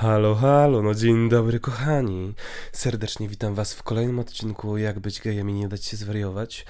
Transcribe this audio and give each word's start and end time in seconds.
Halo, 0.00 0.34
halo, 0.34 0.82
no 0.82 0.94
dzień 0.94 1.28
dobry 1.28 1.60
kochani. 1.60 2.34
Serdecznie 2.72 3.28
witam 3.28 3.54
was 3.54 3.74
w 3.74 3.82
kolejnym 3.82 4.18
odcinku 4.18 4.76
Jak 4.76 5.00
być 5.00 5.20
gejem 5.20 5.50
i 5.50 5.52
nie 5.52 5.68
dać 5.68 5.84
się 5.84 5.96
zwariować. 5.96 6.66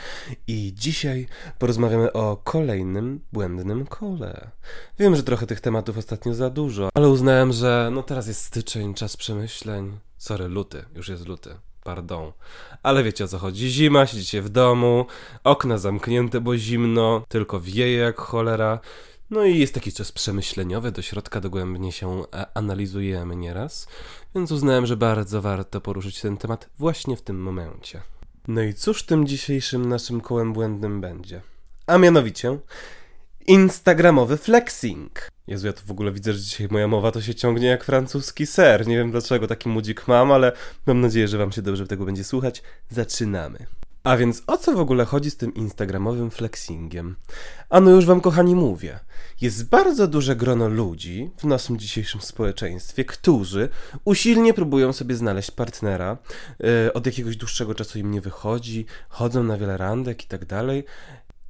I 0.47 0.73
dzisiaj 0.77 1.27
porozmawiamy 1.59 2.13
o 2.13 2.37
kolejnym 2.37 3.21
błędnym 3.33 3.87
kole. 3.87 4.51
Wiem, 4.99 5.17
że 5.17 5.23
trochę 5.23 5.47
tych 5.47 5.61
tematów 5.61 5.99
ostatnio 5.99 6.35
za 6.35 6.51
dużo, 6.51 6.89
ale 6.95 7.09
uznałem, 7.09 7.53
że 7.53 7.91
no 7.93 8.03
teraz 8.03 8.27
jest 8.27 8.45
styczeń, 8.45 8.95
czas 8.95 9.17
przemyśleń. 9.17 9.99
Sorry, 10.19 10.49
luty, 10.49 10.85
już 10.95 11.09
jest 11.09 11.27
luty. 11.27 11.51
Pardon. 11.85 12.33
Ale 12.83 13.03
wiecie 13.03 13.25
o 13.25 13.29
co 13.29 13.39
chodzi. 13.39 13.71
Zima, 13.71 14.07
siedzicie 14.07 14.43
w 14.43 14.49
domu, 14.49 15.07
okna 15.45 15.79
zamknięte, 15.79 16.41
bo 16.41 16.57
zimno, 16.57 17.25
tylko 17.29 17.61
wieje 17.61 17.97
jak 17.97 18.17
cholera. 18.17 18.81
No 19.31 19.45
i 19.45 19.59
jest 19.59 19.75
taki 19.75 19.93
czas 19.93 20.13
przemyśleniowy, 20.13 20.93
do 20.93 21.03
środka 21.03 21.41
dogłębnie 21.41 21.93
się 21.93 22.23
e, 22.35 22.47
analizujemy 22.55 23.37
nieraz, 23.37 23.89
więc 24.35 24.53
uznałem, 24.53 24.87
że 24.87 24.97
bardzo 24.97 25.43
warto 25.43 25.81
poruszyć 25.81 26.21
ten 26.21 26.37
temat 26.37 26.69
właśnie 26.79 27.17
w 27.17 27.23
tym 27.23 27.43
momencie. 27.43 28.03
No 28.49 28.63
i 28.63 28.75
cóż 28.75 29.03
tym 29.03 29.27
dzisiejszym 29.27 29.89
naszym 29.89 30.21
kołem 30.21 30.53
błędnym 30.53 31.01
będzie? 31.01 31.41
A 31.87 31.99
mianowicie 31.99 32.59
Instagramowy 33.47 34.37
flexing. 34.37 35.29
Jezu, 35.47 35.67
ja 35.67 35.73
to 35.73 35.83
w 35.87 35.91
ogóle 35.91 36.13
widzę, 36.13 36.33
że 36.33 36.41
dzisiaj 36.41 36.69
moja 36.71 36.89
mowa 36.89 37.13
to 37.13 37.23
się 37.23 37.35
ciągnie 37.35 37.67
jak 37.67 37.85
francuski 37.85 38.47
ser. 38.47 38.87
Nie 38.87 38.97
wiem 38.97 39.11
dlaczego 39.11 39.47
taki 39.47 39.69
mudzik 39.69 40.09
mam, 40.09 40.33
ale 40.33 40.53
mam 40.87 41.01
nadzieję, 41.01 41.29
że 41.29 41.39
wam 41.39 41.53
się 41.53 41.63
dobrze 41.63 41.87
tego 41.87 42.05
będzie 42.05 42.25
słuchać. 42.25 42.63
Zaczynamy. 42.91 43.67
A 44.05 44.17
więc 44.17 44.43
o 44.47 44.57
co 44.57 44.73
w 44.73 44.81
ogóle 44.81 45.05
chodzi 45.05 45.31
z 45.31 45.37
tym 45.37 45.55
instagramowym 45.55 46.31
flexingiem? 46.31 47.17
Ano 47.71 47.91
już 47.91 48.07
wam 48.07 48.21
kochani 48.21 48.55
mówię. 48.55 49.01
Jest 49.41 49.69
bardzo 49.69 50.07
duże 50.07 50.37
grono 50.37 50.69
ludzi 50.69 51.31
w 51.37 51.45
naszym 51.45 51.79
dzisiejszym 51.79 52.21
społeczeństwie, 52.21 53.05
którzy 53.05 53.69
usilnie 54.05 54.55
próbują 54.55 54.93
sobie 54.93 55.15
znaleźć 55.15 55.51
partnera. 55.51 56.19
Yy, 56.59 56.93
od 56.93 57.07
jakiegoś 57.07 57.37
dłuższego 57.37 57.75
czasu 57.75 57.99
im 57.99 58.11
nie 58.11 58.21
wychodzi, 58.21 58.87
chodzą 59.09 59.43
na 59.45 59.59
wiele 59.59 59.77
randek 59.77 60.25
i 60.25 60.27
tak 60.27 60.45
dalej. 60.45 60.85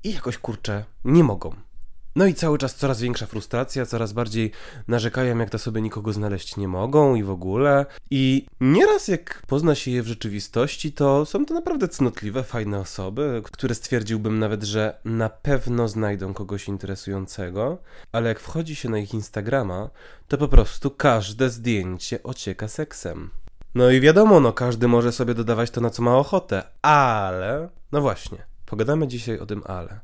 I 0.05 0.15
jakoś 0.15 0.39
kurczę, 0.39 0.84
nie 1.05 1.25
mogą. 1.25 1.70
No 2.16 2.27
i 2.27 2.34
cały 2.34 2.58
czas 2.58 2.75
coraz 2.75 3.00
większa 3.00 3.27
frustracja, 3.27 3.86
coraz 3.86 4.12
bardziej 4.12 4.50
narzekają, 4.89 5.39
jak 5.39 5.50
to 5.50 5.58
sobie 5.58 5.83
nikogo 5.83 6.12
znaleźć 6.12 6.56
nie 6.56 6.69
mogą 6.69 7.14
i 7.14 7.22
w 7.22 7.30
ogóle. 7.30 7.86
I 8.11 8.47
nieraz 8.61 9.08
jak 9.08 9.42
pozna 9.47 9.75
się 9.75 9.91
je 9.91 10.03
w 10.03 10.06
rzeczywistości, 10.06 10.92
to 10.92 11.27
są 11.27 11.47
to 11.47 11.55
naprawdę 11.55 11.88
cnotliwe, 11.88 12.42
fajne 12.42 12.78
osoby, 12.78 13.42
które 13.44 13.75
stwierdziłbym 13.75 14.38
nawet, 14.38 14.62
że 14.62 15.00
na 15.05 15.28
pewno 15.28 15.88
znajdą 15.88 16.34
kogoś 16.34 16.69
interesującego, 16.69 17.78
ale 18.12 18.28
jak 18.28 18.41
wchodzi 18.41 18.75
się 18.77 18.88
na 18.88 18.98
ich 18.98 19.14
Instagrama, 19.14 19.91
to 20.28 20.38
po 20.38 20.48
prostu 20.48 20.91
każde 20.91 21.50
zdjęcie 21.50 22.22
ocieka 22.22 22.69
seksem. 22.69 23.31
No 23.75 23.91
i 23.91 24.00
wiadomo, 24.00 24.41
no 24.41 24.53
każdy 24.53 24.88
może 24.88 25.12
sobie 25.12 25.34
dodawać 25.34 25.70
to 25.70 25.81
na 25.81 25.91
co 25.91 26.03
ma 26.03 26.16
ochotę, 26.16 26.62
ale 26.83 27.69
no 27.92 28.00
właśnie, 28.00 28.38
pogadamy 28.66 29.08
dzisiaj 29.08 29.38
o 29.38 29.47
tym 29.47 29.62
ale. 29.66 30.00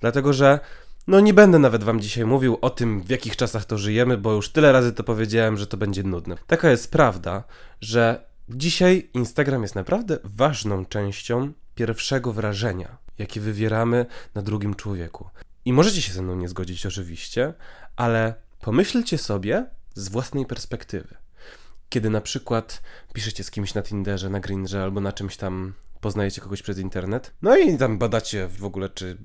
Dlatego, 0.00 0.32
że 0.32 0.60
no 1.06 1.20
nie 1.20 1.34
będę 1.34 1.58
nawet 1.58 1.84
wam 1.84 2.00
dzisiaj 2.00 2.24
mówił 2.24 2.58
o 2.60 2.70
tym, 2.70 3.02
w 3.02 3.10
jakich 3.10 3.36
czasach 3.36 3.64
to 3.64 3.78
żyjemy, 3.78 4.18
bo 4.18 4.32
już 4.32 4.52
tyle 4.52 4.72
razy 4.72 4.92
to 4.92 5.04
powiedziałem, 5.04 5.56
że 5.56 5.66
to 5.66 5.76
będzie 5.76 6.02
nudne. 6.02 6.36
Taka 6.46 6.70
jest 6.70 6.90
prawda, 6.90 7.44
że 7.80 8.26
dzisiaj 8.48 9.10
Instagram 9.14 9.62
jest 9.62 9.74
naprawdę 9.74 10.18
ważną 10.24 10.84
częścią 10.84 11.52
pierwszego 11.74 12.32
wrażenia, 12.32 12.98
jakie 13.18 13.40
wywieramy 13.40 14.06
na 14.34 14.42
drugim 14.42 14.74
człowieku. 14.74 15.28
I 15.64 15.72
możecie 15.72 16.02
się 16.02 16.12
ze 16.12 16.22
mną 16.22 16.36
nie 16.36 16.48
zgodzić 16.48 16.86
oczywiście, 16.86 17.54
ale 17.96 18.34
pomyślcie 18.60 19.18
sobie 19.18 19.66
z 19.94 20.08
własnej 20.08 20.46
perspektywy. 20.46 21.14
Kiedy 21.88 22.10
na 22.10 22.20
przykład 22.20 22.82
piszecie 23.12 23.44
z 23.44 23.50
kimś 23.50 23.74
na 23.74 23.82
Tinderze, 23.82 24.30
na 24.30 24.40
Grindrze 24.40 24.82
albo 24.82 25.00
na 25.00 25.12
czymś 25.12 25.36
tam 25.36 25.72
poznajecie 26.00 26.40
kogoś 26.40 26.62
przez 26.62 26.78
internet, 26.78 27.34
no 27.42 27.56
i 27.56 27.78
tam 27.78 27.98
badacie 27.98 28.48
w 28.48 28.64
ogóle, 28.64 28.88
czy 28.88 29.18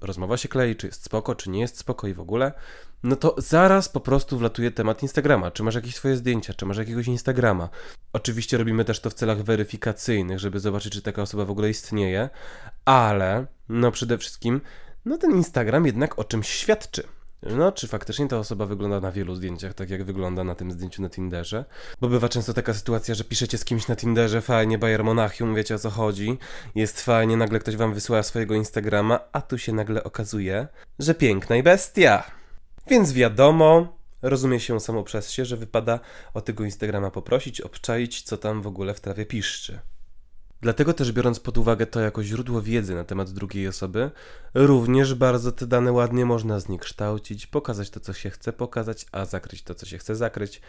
rozmowa 0.00 0.36
się 0.36 0.48
klei, 0.48 0.76
czy 0.76 0.86
jest 0.86 1.04
spoko, 1.04 1.34
czy 1.34 1.50
nie 1.50 1.60
jest 1.60 1.78
spoko 1.78 2.06
i 2.08 2.14
w 2.14 2.20
ogóle, 2.20 2.52
no 3.02 3.16
to 3.16 3.34
zaraz 3.38 3.88
po 3.88 4.00
prostu 4.00 4.38
wlatuje 4.38 4.70
temat 4.70 5.02
Instagrama. 5.02 5.50
Czy 5.50 5.62
masz 5.62 5.74
jakieś 5.74 5.94
swoje 5.94 6.16
zdjęcia, 6.16 6.54
czy 6.54 6.66
masz 6.66 6.76
jakiegoś 6.76 7.06
Instagrama. 7.06 7.68
Oczywiście 8.12 8.56
robimy 8.56 8.84
też 8.84 9.00
to 9.00 9.10
w 9.10 9.14
celach 9.14 9.42
weryfikacyjnych, 9.42 10.38
żeby 10.38 10.60
zobaczyć, 10.60 10.92
czy 10.92 11.02
taka 11.02 11.22
osoba 11.22 11.44
w 11.44 11.50
ogóle 11.50 11.70
istnieje, 11.70 12.30
ale 12.84 13.46
no 13.68 13.90
przede 13.90 14.18
wszystkim, 14.18 14.60
no 15.04 15.18
ten 15.18 15.30
Instagram 15.30 15.86
jednak 15.86 16.18
o 16.18 16.24
czymś 16.24 16.48
świadczy. 16.48 17.02
No, 17.42 17.72
czy 17.72 17.88
faktycznie 17.88 18.28
ta 18.28 18.38
osoba 18.38 18.66
wygląda 18.66 19.00
na 19.00 19.12
wielu 19.12 19.34
zdjęciach, 19.34 19.74
tak 19.74 19.90
jak 19.90 20.04
wygląda 20.04 20.44
na 20.44 20.54
tym 20.54 20.72
zdjęciu 20.72 21.02
na 21.02 21.10
Tinderze? 21.10 21.64
Bo 22.00 22.08
bywa 22.08 22.28
często 22.28 22.54
taka 22.54 22.74
sytuacja, 22.74 23.14
że 23.14 23.24
piszecie 23.24 23.58
z 23.58 23.64
kimś 23.64 23.88
na 23.88 23.96
Tinderze, 23.96 24.40
fajnie, 24.40 24.78
Bayer 24.78 25.04
Monachium, 25.04 25.54
wiecie 25.54 25.74
o 25.74 25.78
co 25.78 25.90
chodzi, 25.90 26.38
jest 26.74 27.00
fajnie, 27.00 27.36
nagle 27.36 27.58
ktoś 27.58 27.76
wam 27.76 27.94
wysyła 27.94 28.22
swojego 28.22 28.54
Instagrama, 28.54 29.20
a 29.32 29.40
tu 29.40 29.58
się 29.58 29.72
nagle 29.72 30.04
okazuje, 30.04 30.68
że 30.98 31.14
piękna 31.14 31.56
i 31.56 31.62
bestia. 31.62 32.24
Więc 32.86 33.12
wiadomo, 33.12 33.96
rozumie 34.22 34.60
się 34.60 34.80
samo 34.80 35.02
przez 35.02 35.30
się, 35.30 35.44
że 35.44 35.56
wypada 35.56 36.00
o 36.34 36.40
tego 36.40 36.64
Instagrama 36.64 37.10
poprosić, 37.10 37.60
obczaić, 37.60 38.22
co 38.22 38.36
tam 38.36 38.62
w 38.62 38.66
ogóle 38.66 38.94
w 38.94 39.00
trawie 39.00 39.26
piszczy. 39.26 39.78
Dlatego 40.62 40.94
też 40.94 41.12
biorąc 41.12 41.40
pod 41.40 41.58
uwagę 41.58 41.86
to 41.86 42.00
jako 42.00 42.24
źródło 42.24 42.62
wiedzy 42.62 42.94
na 42.94 43.04
temat 43.04 43.30
drugiej 43.30 43.68
osoby, 43.68 44.10
również 44.54 45.14
bardzo 45.14 45.52
te 45.52 45.66
dane 45.66 45.92
ładnie 45.92 46.26
można 46.26 46.60
zniekształcić, 46.60 47.46
pokazać 47.46 47.90
to, 47.90 48.00
co 48.00 48.12
się 48.12 48.30
chce 48.30 48.52
pokazać, 48.52 49.06
a 49.12 49.24
zakryć 49.24 49.62
to, 49.62 49.74
co 49.74 49.86
się 49.86 49.98
chce 49.98 50.16
zakryć, 50.16 50.60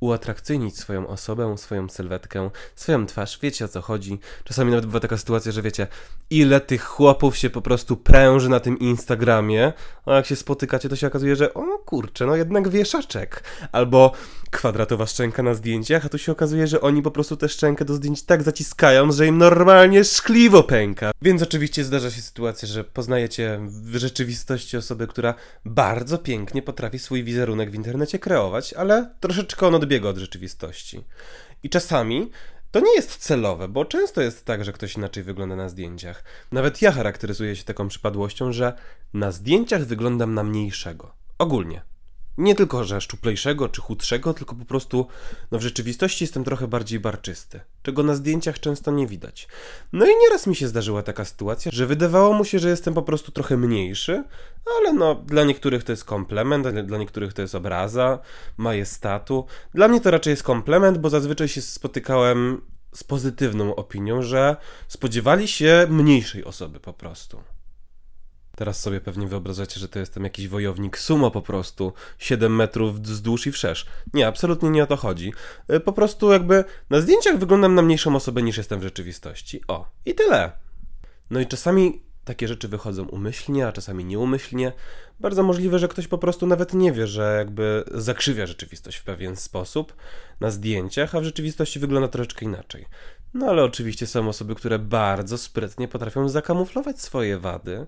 uatrakcyjnić 0.00 0.78
swoją 0.78 1.06
osobę, 1.06 1.58
swoją 1.58 1.88
sylwetkę, 1.88 2.50
swoją 2.74 3.06
twarz, 3.06 3.38
wiecie 3.42 3.64
o 3.64 3.68
co 3.68 3.80
chodzi. 3.80 4.18
Czasami 4.44 4.70
nawet 4.70 4.86
bywa 4.86 5.00
taka 5.00 5.16
sytuacja, 5.16 5.52
że 5.52 5.62
wiecie, 5.62 5.86
ile 6.30 6.60
tych 6.60 6.84
chłopów 6.84 7.36
się 7.36 7.50
po 7.50 7.62
prostu 7.62 7.96
pręży 7.96 8.48
na 8.48 8.60
tym 8.60 8.78
Instagramie, 8.78 9.72
a 10.06 10.14
jak 10.14 10.26
się 10.26 10.36
spotykacie, 10.36 10.88
to 10.88 10.96
się 10.96 11.06
okazuje, 11.06 11.36
że 11.36 11.54
o 11.54 11.78
kurczę, 11.78 12.26
no 12.26 12.36
jednak 12.36 12.68
wieszaczek. 12.68 13.44
Albo 13.72 14.12
kwadratowa 14.50 15.06
szczęka 15.06 15.42
na 15.42 15.54
zdjęciach, 15.54 16.06
a 16.06 16.08
tu 16.08 16.18
się 16.18 16.32
okazuje, 16.32 16.66
że 16.66 16.80
oni 16.80 17.02
po 17.02 17.10
prostu 17.10 17.36
tę 17.36 17.48
szczękę 17.48 17.84
do 17.84 17.94
zdjęć 17.94 18.22
tak 18.22 18.42
zaciskają, 18.42 19.12
że 19.12 19.26
im 19.26 19.38
normalnie 19.40 20.04
szkliwo 20.04 20.62
pęka. 20.62 21.10
Więc 21.22 21.42
oczywiście 21.42 21.84
zdarza 21.84 22.10
się 22.10 22.22
sytuacja, 22.22 22.68
że 22.68 22.84
poznajecie 22.84 23.60
w 23.62 23.96
rzeczywistości 23.96 24.76
osobę, 24.76 25.06
która 25.06 25.34
bardzo 25.64 26.18
pięknie 26.18 26.62
potrafi 26.62 26.98
swój 26.98 27.24
wizerunek 27.24 27.70
w 27.70 27.74
internecie 27.74 28.18
kreować, 28.18 28.72
ale 28.72 29.14
troszeczkę 29.20 29.66
on 29.66 29.74
odbiega 29.74 30.08
od 30.08 30.16
rzeczywistości. 30.16 31.04
I 31.62 31.70
czasami 31.70 32.30
to 32.70 32.80
nie 32.80 32.94
jest 32.94 33.16
celowe, 33.16 33.68
bo 33.68 33.84
często 33.84 34.20
jest 34.20 34.44
tak, 34.44 34.64
że 34.64 34.72
ktoś 34.72 34.96
inaczej 34.96 35.22
wygląda 35.22 35.56
na 35.56 35.68
zdjęciach. 35.68 36.24
Nawet 36.52 36.82
ja 36.82 36.92
charakteryzuję 36.92 37.56
się 37.56 37.64
taką 37.64 37.88
przypadłością, 37.88 38.52
że 38.52 38.72
na 39.14 39.32
zdjęciach 39.32 39.84
wyglądam 39.84 40.34
na 40.34 40.44
mniejszego. 40.44 41.14
Ogólnie. 41.38 41.89
Nie 42.38 42.54
tylko, 42.54 42.84
że 42.84 43.00
szczuplejszego 43.00 43.68
czy 43.68 43.80
chudszego, 43.80 44.34
tylko 44.34 44.54
po 44.54 44.64
prostu 44.64 45.06
no 45.50 45.58
w 45.58 45.62
rzeczywistości 45.62 46.24
jestem 46.24 46.44
trochę 46.44 46.68
bardziej 46.68 47.00
barczysty, 47.00 47.60
czego 47.82 48.02
na 48.02 48.14
zdjęciach 48.14 48.60
często 48.60 48.90
nie 48.90 49.06
widać. 49.06 49.48
No 49.92 50.06
i 50.06 50.10
nieraz 50.22 50.46
mi 50.46 50.56
się 50.56 50.68
zdarzyła 50.68 51.02
taka 51.02 51.24
sytuacja, 51.24 51.70
że 51.74 51.86
wydawało 51.86 52.34
mu 52.34 52.44
się, 52.44 52.58
że 52.58 52.68
jestem 52.68 52.94
po 52.94 53.02
prostu 53.02 53.32
trochę 53.32 53.56
mniejszy, 53.56 54.24
ale 54.78 54.92
no 54.92 55.14
dla 55.14 55.44
niektórych 55.44 55.84
to 55.84 55.92
jest 55.92 56.04
komplement, 56.04 56.68
dla 56.68 56.98
niektórych 56.98 57.32
to 57.32 57.42
jest 57.42 57.54
obraza, 57.54 58.18
majestatu. 58.56 59.46
Dla 59.74 59.88
mnie 59.88 60.00
to 60.00 60.10
raczej 60.10 60.30
jest 60.30 60.42
komplement, 60.42 60.98
bo 60.98 61.10
zazwyczaj 61.10 61.48
się 61.48 61.62
spotykałem 61.62 62.60
z 62.94 63.04
pozytywną 63.04 63.74
opinią, 63.74 64.22
że 64.22 64.56
spodziewali 64.88 65.48
się 65.48 65.86
mniejszej 65.90 66.44
osoby 66.44 66.80
po 66.80 66.92
prostu. 66.92 67.42
Teraz 68.60 68.80
sobie 68.80 69.00
pewnie 69.00 69.26
wyobrażacie, 69.26 69.80
że 69.80 69.88
to 69.88 69.98
jestem 69.98 70.24
jakiś 70.24 70.48
wojownik 70.48 70.98
sumo 70.98 71.30
po 71.30 71.42
prostu, 71.42 71.92
7 72.18 72.56
metrów 72.56 73.00
wzdłuż 73.00 73.46
i 73.46 73.52
wszerz. 73.52 73.86
Nie, 74.14 74.26
absolutnie 74.26 74.70
nie 74.70 74.82
o 74.82 74.86
to 74.86 74.96
chodzi. 74.96 75.32
E, 75.68 75.80
po 75.80 75.92
prostu 75.92 76.32
jakby 76.32 76.64
na 76.90 77.00
zdjęciach 77.00 77.38
wyglądam 77.38 77.74
na 77.74 77.82
mniejszą 77.82 78.16
osobę 78.16 78.42
niż 78.42 78.56
jestem 78.56 78.80
w 78.80 78.82
rzeczywistości. 78.82 79.60
O, 79.68 79.90
i 80.06 80.14
tyle. 80.14 80.52
No 81.30 81.40
i 81.40 81.46
czasami 81.46 82.02
takie 82.24 82.48
rzeczy 82.48 82.68
wychodzą 82.68 83.04
umyślnie, 83.04 83.66
a 83.66 83.72
czasami 83.72 84.04
nieumyślnie. 84.04 84.72
Bardzo 85.20 85.42
możliwe, 85.42 85.78
że 85.78 85.88
ktoś 85.88 86.08
po 86.08 86.18
prostu 86.18 86.46
nawet 86.46 86.74
nie 86.74 86.92
wie, 86.92 87.06
że 87.06 87.34
jakby 87.38 87.84
zakrzywia 87.94 88.46
rzeczywistość 88.46 88.96
w 88.96 89.04
pewien 89.04 89.36
sposób 89.36 89.94
na 90.40 90.50
zdjęciach, 90.50 91.14
a 91.14 91.20
w 91.20 91.24
rzeczywistości 91.24 91.78
wygląda 91.78 92.08
troszeczkę 92.08 92.44
inaczej. 92.44 92.86
No 93.34 93.46
ale 93.46 93.64
oczywiście 93.64 94.06
są 94.06 94.28
osoby, 94.28 94.54
które 94.54 94.78
bardzo 94.78 95.38
sprytnie 95.38 95.88
potrafią 95.88 96.28
zakamuflować 96.28 97.00
swoje 97.00 97.38
wady 97.38 97.86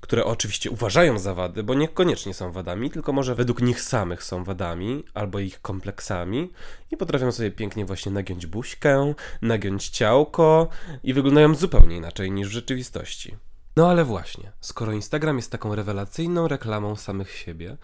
które 0.00 0.24
oczywiście 0.24 0.70
uważają 0.70 1.18
za 1.18 1.34
wady, 1.34 1.62
bo 1.62 1.74
niekoniecznie 1.74 2.34
są 2.34 2.52
wadami, 2.52 2.90
tylko 2.90 3.12
może 3.12 3.34
według 3.34 3.62
nich 3.62 3.80
samych 3.80 4.24
są 4.24 4.44
wadami 4.44 5.04
albo 5.14 5.38
ich 5.38 5.60
kompleksami 5.62 6.50
i 6.90 6.96
potrafią 6.96 7.32
sobie 7.32 7.50
pięknie 7.50 7.84
właśnie 7.84 8.12
nagiąć 8.12 8.46
buźkę, 8.46 9.14
nagiąć 9.42 9.88
ciałko 9.88 10.68
i 11.02 11.14
wyglądają 11.14 11.54
zupełnie 11.54 11.96
inaczej 11.96 12.30
niż 12.30 12.48
w 12.48 12.52
rzeczywistości. 12.52 13.36
No 13.76 13.90
ale 13.90 14.04
właśnie, 14.04 14.52
skoro 14.60 14.92
Instagram 14.92 15.36
jest 15.36 15.52
taką 15.52 15.74
rewelacyjną 15.74 16.48
reklamą 16.48 16.96
samych 16.96 17.30
siebie, 17.36 17.76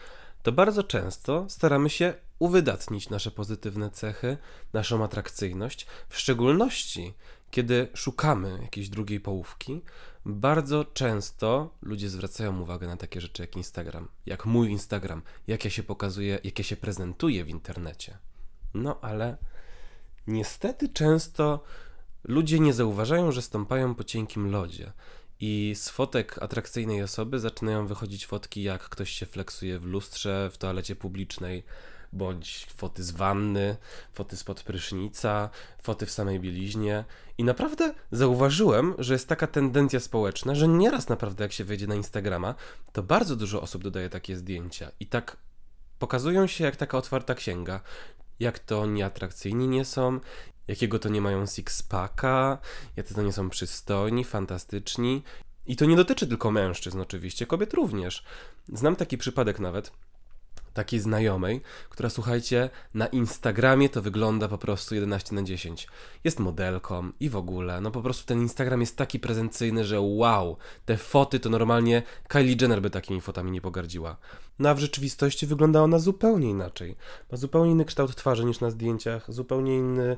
to 0.43 0.53
bardzo 0.53 0.83
często 0.83 1.47
staramy 1.49 1.91
się 1.91 2.15
uwydatnić 2.39 3.11
nasze 3.11 3.31
pozytywne 3.31 3.91
cechy, 3.91 4.37
naszą 4.73 5.05
atrakcyjność, 5.05 5.87
w 6.09 6.19
szczególności 6.19 7.15
kiedy 7.51 7.89
szukamy 7.95 8.59
jakiejś 8.63 8.89
drugiej 8.89 9.21
połówki, 9.21 9.83
bardzo 10.27 10.85
często 10.85 11.71
ludzie 11.83 12.09
zwracają 12.09 12.61
uwagę 12.61 12.87
na 12.87 12.97
takie 12.97 13.21
rzeczy 13.21 13.43
jak 13.43 13.57
Instagram, 13.57 14.09
jak 14.27 14.47
mój 14.47 14.71
Instagram, 14.71 15.23
jak 15.47 15.65
ja 15.65 15.71
się 15.71 15.83
pokazuję, 15.83 16.39
jak 16.45 16.59
ja 16.59 16.65
się 16.65 16.77
prezentuję 16.77 17.45
w 17.45 17.49
internecie. 17.49 18.19
No 18.75 18.99
ale 19.01 19.37
niestety 20.27 20.89
często 20.89 21.65
ludzie 22.25 22.61
nie 22.61 22.73
zauważają, 22.73 23.33
że 23.33 23.43
stąpają 23.43 23.95
po 23.95 24.05
cienkim 24.05 24.51
lodzie. 24.51 24.93
I 25.41 25.73
z 25.77 25.89
fotek 25.89 26.43
atrakcyjnej 26.43 27.03
osoby 27.03 27.41
zaczynają 27.41 27.87
wychodzić 27.87 28.27
fotki, 28.27 28.63
jak 28.63 28.89
ktoś 28.89 29.11
się 29.11 29.27
fleksuje 29.27 29.79
w 29.79 29.85
lustrze, 29.85 30.51
w 30.53 30.59
toalecie 30.59 30.97
publicznej, 30.97 31.65
bądź 32.17 32.67
foty 32.77 33.05
z 33.05 33.11
wanny, 33.11 33.77
foty 34.13 34.37
spod 34.37 34.63
prysznica, 34.63 35.51
foty 35.83 36.07
w 36.07 36.11
samej 36.11 36.41
bieliźnie. 36.41 37.05
I 37.39 37.45
naprawdę 37.45 37.95
zauważyłem, 38.13 38.95
że 38.99 39.13
jest 39.13 39.29
taka 39.29 39.47
tendencja 39.47 40.01
społeczna, 40.01 40.55
że 40.55 40.69
nieraz 40.69 41.09
naprawdę 41.09 41.45
jak 41.45 41.53
się 41.53 41.65
wejdzie 41.65 41.87
na 41.87 41.95
Instagrama, 41.95 42.55
to 42.93 43.03
bardzo 43.03 43.37
dużo 43.37 43.63
osób 43.63 43.83
dodaje 43.83 44.11
takie 44.11 44.37
zdjęcia. 44.37 44.91
I 45.01 45.07
tak 45.07 45.37
pokazują 45.99 46.47
się 46.47 46.65
jak 46.65 46.77
taka 46.77 46.99
otwarta 46.99 47.35
księga. 47.35 47.81
Jak 48.41 48.59
to 48.59 48.87
nieatrakcyjni 48.87 49.69
nie 49.69 49.85
są, 49.85 50.21
jakiego 50.69 50.99
to 50.99 51.09
nie 51.09 51.21
mają 51.21 51.45
six-packa, 51.45 52.59
jacy 52.97 53.15
to 53.15 53.23
nie 53.23 53.33
są 53.33 53.51
przystojni, 53.51 54.25
fantastyczni. 54.25 55.23
I 55.67 55.77
to 55.77 55.85
nie 55.85 55.97
dotyczy 55.97 56.27
tylko 56.27 56.51
mężczyzn 56.51 57.01
oczywiście, 57.01 57.47
kobiet 57.47 57.75
również. 57.75 58.25
Znam 58.73 58.97
taki 58.97 59.19
przypadek 59.19 59.61
nawet, 59.61 59.93
takiej 60.77 61.01
znajomej, 61.01 61.61
która 61.91 62.11
słuchajcie, 62.11 62.71
na 62.95 63.07
Instagramie 63.07 63.89
to 63.89 64.03
wygląda 64.03 64.49
po 64.49 64.59
prostu 64.59 64.95
11 64.95 65.35
na 65.35 65.43
10. 65.43 65.89
Jest 66.25 66.41
modelką 66.41 67.11
i 67.21 67.31
w 67.31 67.37
ogóle, 67.37 67.81
no 67.81 67.91
po 67.91 68.03
prostu 68.03 68.27
ten 68.27 68.43
Instagram 68.43 68.81
jest 68.81 68.97
taki 68.97 69.21
prezencyjny, 69.21 69.85
że 69.85 70.01
wow, 70.01 70.57
te 70.85 70.97
foty 70.97 71.41
to 71.41 71.51
normalnie 71.51 72.03
Kylie 72.29 72.57
Jenner 72.61 72.83
by 72.83 72.91
takimi 72.91 73.21
fotami 73.21 73.51
nie 73.51 73.61
pogardziła. 73.61 74.17
No 74.59 74.69
a 74.69 74.75
w 74.75 74.79
rzeczywistości 74.79 75.47
wygląda 75.47 75.83
ona 75.83 75.99
zupełnie 75.99 76.51
inaczej. 76.51 76.97
Ma 77.33 77.39
zupełnie 77.39 77.73
inny 77.73 77.85
kształt 77.85 78.17
twarzy 78.17 78.45
niż 78.45 78.61
na 78.61 78.71
zdjęciach, 78.71 79.33
zupełnie 79.33 79.77
inny 79.77 80.17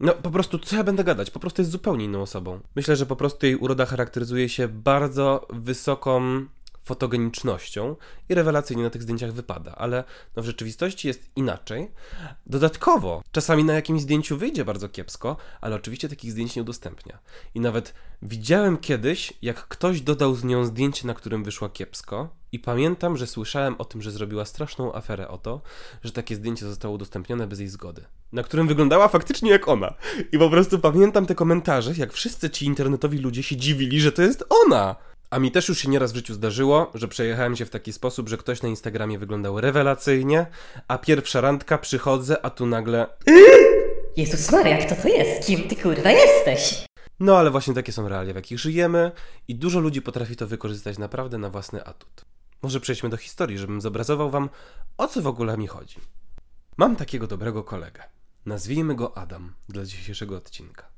no, 0.00 0.12
po 0.14 0.30
prostu, 0.30 0.58
co 0.58 0.76
ja 0.76 0.84
będę 0.84 1.04
gadać? 1.04 1.30
Po 1.30 1.40
prostu 1.40 1.62
jest 1.62 1.72
zupełnie 1.72 2.04
inną 2.04 2.22
osobą. 2.22 2.60
Myślę, 2.76 2.96
że 2.96 3.06
po 3.06 3.16
prostu 3.16 3.46
jej 3.46 3.56
uroda 3.56 3.86
charakteryzuje 3.86 4.48
się 4.48 4.68
bardzo 4.68 5.46
wysoką 5.50 6.46
fotogenicznością 6.86 7.96
i 8.28 8.34
rewelacyjnie 8.34 8.82
na 8.82 8.90
tych 8.90 9.02
zdjęciach 9.02 9.32
wypada, 9.32 9.74
ale 9.76 10.04
no 10.36 10.42
w 10.42 10.46
rzeczywistości 10.46 11.08
jest 11.08 11.30
inaczej. 11.36 11.90
Dodatkowo, 12.46 13.22
czasami 13.32 13.64
na 13.64 13.74
jakimś 13.74 14.00
zdjęciu 14.00 14.36
wyjdzie 14.38 14.64
bardzo 14.64 14.88
kiepsko, 14.88 15.36
ale 15.60 15.76
oczywiście 15.76 16.08
takich 16.08 16.32
zdjęć 16.32 16.56
nie 16.56 16.62
udostępnia. 16.62 17.18
I 17.54 17.60
nawet 17.60 17.94
widziałem 18.22 18.76
kiedyś, 18.76 19.32
jak 19.42 19.68
ktoś 19.68 20.00
dodał 20.00 20.34
z 20.34 20.44
nią 20.44 20.64
zdjęcie, 20.64 21.06
na 21.06 21.14
którym 21.14 21.44
wyszła 21.44 21.68
kiepsko, 21.68 22.28
i 22.52 22.58
pamiętam, 22.58 23.16
że 23.16 23.26
słyszałem 23.26 23.74
o 23.78 23.84
tym, 23.84 24.02
że 24.02 24.10
zrobiła 24.10 24.44
straszną 24.44 24.94
aferę 24.94 25.28
o 25.28 25.38
to, 25.38 25.60
że 26.04 26.12
takie 26.12 26.36
zdjęcie 26.36 26.66
zostało 26.66 26.94
udostępnione 26.94 27.46
bez 27.46 27.58
jej 27.58 27.68
zgody. 27.68 28.04
Na 28.32 28.42
którym 28.42 28.68
wyglądała 28.68 29.08
faktycznie 29.08 29.50
jak 29.50 29.68
ona. 29.68 29.94
I 30.32 30.38
po 30.38 30.50
prostu 30.50 30.78
pamiętam 30.78 31.26
te 31.26 31.34
komentarze, 31.34 31.92
jak 31.96 32.12
wszyscy 32.12 32.50
ci 32.50 32.66
internetowi 32.66 33.18
ludzie 33.18 33.42
się 33.42 33.56
dziwili, 33.56 34.00
że 34.00 34.12
to 34.12 34.22
jest 34.22 34.44
ona. 34.66 34.96
A 35.30 35.38
mi 35.38 35.50
też 35.50 35.68
już 35.68 35.78
się 35.78 35.88
nieraz 35.88 36.12
w 36.12 36.16
życiu 36.16 36.34
zdarzyło, 36.34 36.90
że 36.94 37.08
przejechałem 37.08 37.56
się 37.56 37.64
w 37.64 37.70
taki 37.70 37.92
sposób, 37.92 38.28
że 38.28 38.36
ktoś 38.36 38.62
na 38.62 38.68
Instagramie 38.68 39.18
wyglądał 39.18 39.60
rewelacyjnie, 39.60 40.46
a 40.88 40.98
pierwsza 40.98 41.40
randka 41.40 41.78
przychodzę, 41.78 42.44
a 42.44 42.50
tu 42.50 42.66
nagle... 42.66 43.06
Jezus 44.16 44.52
Maria, 44.52 44.86
kto 44.86 45.02
to 45.02 45.08
jest? 45.08 45.46
Kim 45.46 45.68
ty 45.68 45.76
kurwa 45.76 46.10
jesteś? 46.10 46.84
No 47.20 47.38
ale 47.38 47.50
właśnie 47.50 47.74
takie 47.74 47.92
są 47.92 48.08
realia, 48.08 48.32
w 48.32 48.36
jakich 48.36 48.58
żyjemy 48.58 49.12
i 49.48 49.54
dużo 49.54 49.80
ludzi 49.80 50.02
potrafi 50.02 50.36
to 50.36 50.46
wykorzystać 50.46 50.98
naprawdę 50.98 51.38
na 51.38 51.50
własny 51.50 51.84
atut. 51.84 52.24
Może 52.62 52.80
przejdźmy 52.80 53.08
do 53.08 53.16
historii, 53.16 53.58
żebym 53.58 53.80
zobrazował 53.80 54.30
wam, 54.30 54.48
o 54.98 55.08
co 55.08 55.22
w 55.22 55.26
ogóle 55.26 55.58
mi 55.58 55.66
chodzi. 55.66 55.96
Mam 56.76 56.96
takiego 56.96 57.26
dobrego 57.26 57.64
kolegę. 57.64 58.02
Nazwijmy 58.46 58.94
go 58.94 59.18
Adam 59.18 59.54
dla 59.68 59.84
dzisiejszego 59.84 60.36
odcinka. 60.36 60.88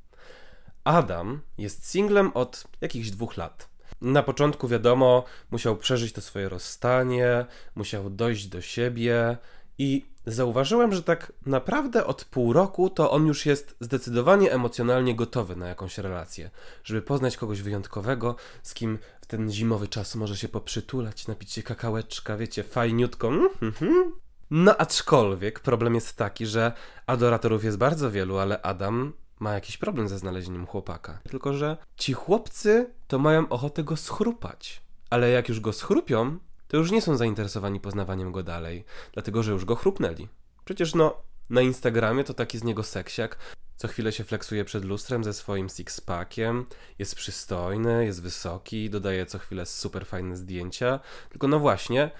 Adam 0.85 1.41
jest 1.59 1.91
singlem 1.91 2.31
od 2.35 2.65
jakichś 2.81 3.11
dwóch 3.11 3.37
lat. 3.37 3.69
Na 4.01 4.23
początku, 4.23 4.69
wiadomo, 4.69 5.25
musiał 5.51 5.77
przeżyć 5.77 6.13
to 6.13 6.21
swoje 6.21 6.49
rozstanie, 6.49 7.47
musiał 7.75 8.11
dojść 8.11 8.47
do 8.47 8.61
siebie 8.61 9.37
i 9.79 10.07
zauważyłem, 10.27 10.95
że 10.95 11.03
tak 11.03 11.33
naprawdę 11.47 12.07
od 12.07 12.25
pół 12.25 12.53
roku 12.53 12.91
to 12.91 13.11
on 13.11 13.27
już 13.27 13.47
jest 13.47 13.77
zdecydowanie 13.81 14.53
emocjonalnie 14.53 15.15
gotowy 15.15 15.57
na 15.57 15.69
jakąś 15.69 15.99
relację, 15.99 16.51
żeby 16.85 17.03
poznać 17.03 17.37
kogoś 17.37 17.63
wyjątkowego, 17.63 18.37
z 18.63 18.75
kim 18.75 18.99
w 19.21 19.27
ten 19.27 19.53
zimowy 19.53 19.89
czas 19.89 20.15
może 20.15 20.37
się 20.37 20.49
poprzytulać, 20.49 21.29
napić 21.29 21.53
się 21.53 21.63
kakałeczka, 21.63 22.37
wiecie, 22.37 22.63
fajniutko. 22.63 23.29
Mhm. 23.63 24.13
No 24.51 24.77
aczkolwiek 24.77 25.61
problem 25.61 25.95
jest 25.95 26.17
taki, 26.17 26.47
że 26.47 26.73
adoratorów 27.07 27.65
jest 27.65 27.77
bardzo 27.77 28.11
wielu, 28.11 28.39
ale 28.39 28.63
Adam 28.63 29.13
ma 29.41 29.53
jakiś 29.55 29.77
problem 29.77 30.09
ze 30.09 30.19
znalezieniem 30.19 30.67
chłopaka. 30.67 31.19
Tylko, 31.31 31.53
że 31.53 31.77
ci 31.97 32.13
chłopcy 32.13 32.95
to 33.09 33.19
mają 33.19 33.49
ochotę 33.49 33.85
go 33.85 33.97
schrupać. 33.97 34.83
Ale 35.11 35.31
jak 35.31 35.49
już 35.49 35.61
go 35.61 35.73
schrupią, 35.73 36.39
to 36.69 36.77
już 36.77 36.91
nie 36.91 37.03
są 37.03 37.17
zainteresowani 37.17 37.81
poznawaniem 37.81 38.33
go 38.33 38.43
dalej, 38.43 38.85
dlatego 39.13 39.43
że 39.43 39.53
już 39.53 39.65
go 39.65 39.77
chrupnęli. 39.77 40.29
Przecież 40.65 40.95
no, 40.95 41.23
na 41.51 41.61
Instagramie 41.61 42.25
to 42.25 42.35
taki 42.35 42.59
z 42.59 42.65
niego 42.65 42.83
seksiak. 42.83 43.39
Co 43.77 43.89
chwilę 43.89 44.13
się 44.13 44.25
fleksuje 44.25 44.65
przed 44.65 44.85
lustrem 44.85 45.25
ze 45.25 45.35
swoim 45.35 45.67
six-packiem, 45.67 46.65
jest 46.99 47.15
przystojny, 47.15 48.05
jest 48.05 48.23
wysoki, 48.23 48.91
dodaje 48.91 49.27
co 49.27 49.39
chwilę 49.39 49.67
super 49.67 50.07
fajne 50.07 50.37
zdjęcia. 50.37 51.01
Tylko 51.31 51.49
no 51.49 51.59
właśnie, 51.59 52.11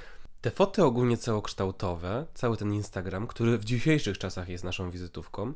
te 0.49 0.55
foty 0.55 0.85
ogólnie 0.85 1.17
całokształtowe, 1.17 2.27
cały 2.35 2.57
ten 2.57 2.73
Instagram, 2.73 3.27
który 3.27 3.59
w 3.59 3.65
dzisiejszych 3.65 4.19
czasach 4.19 4.49
jest 4.49 4.65
naszą 4.65 4.91
wizytówką, 4.91 5.55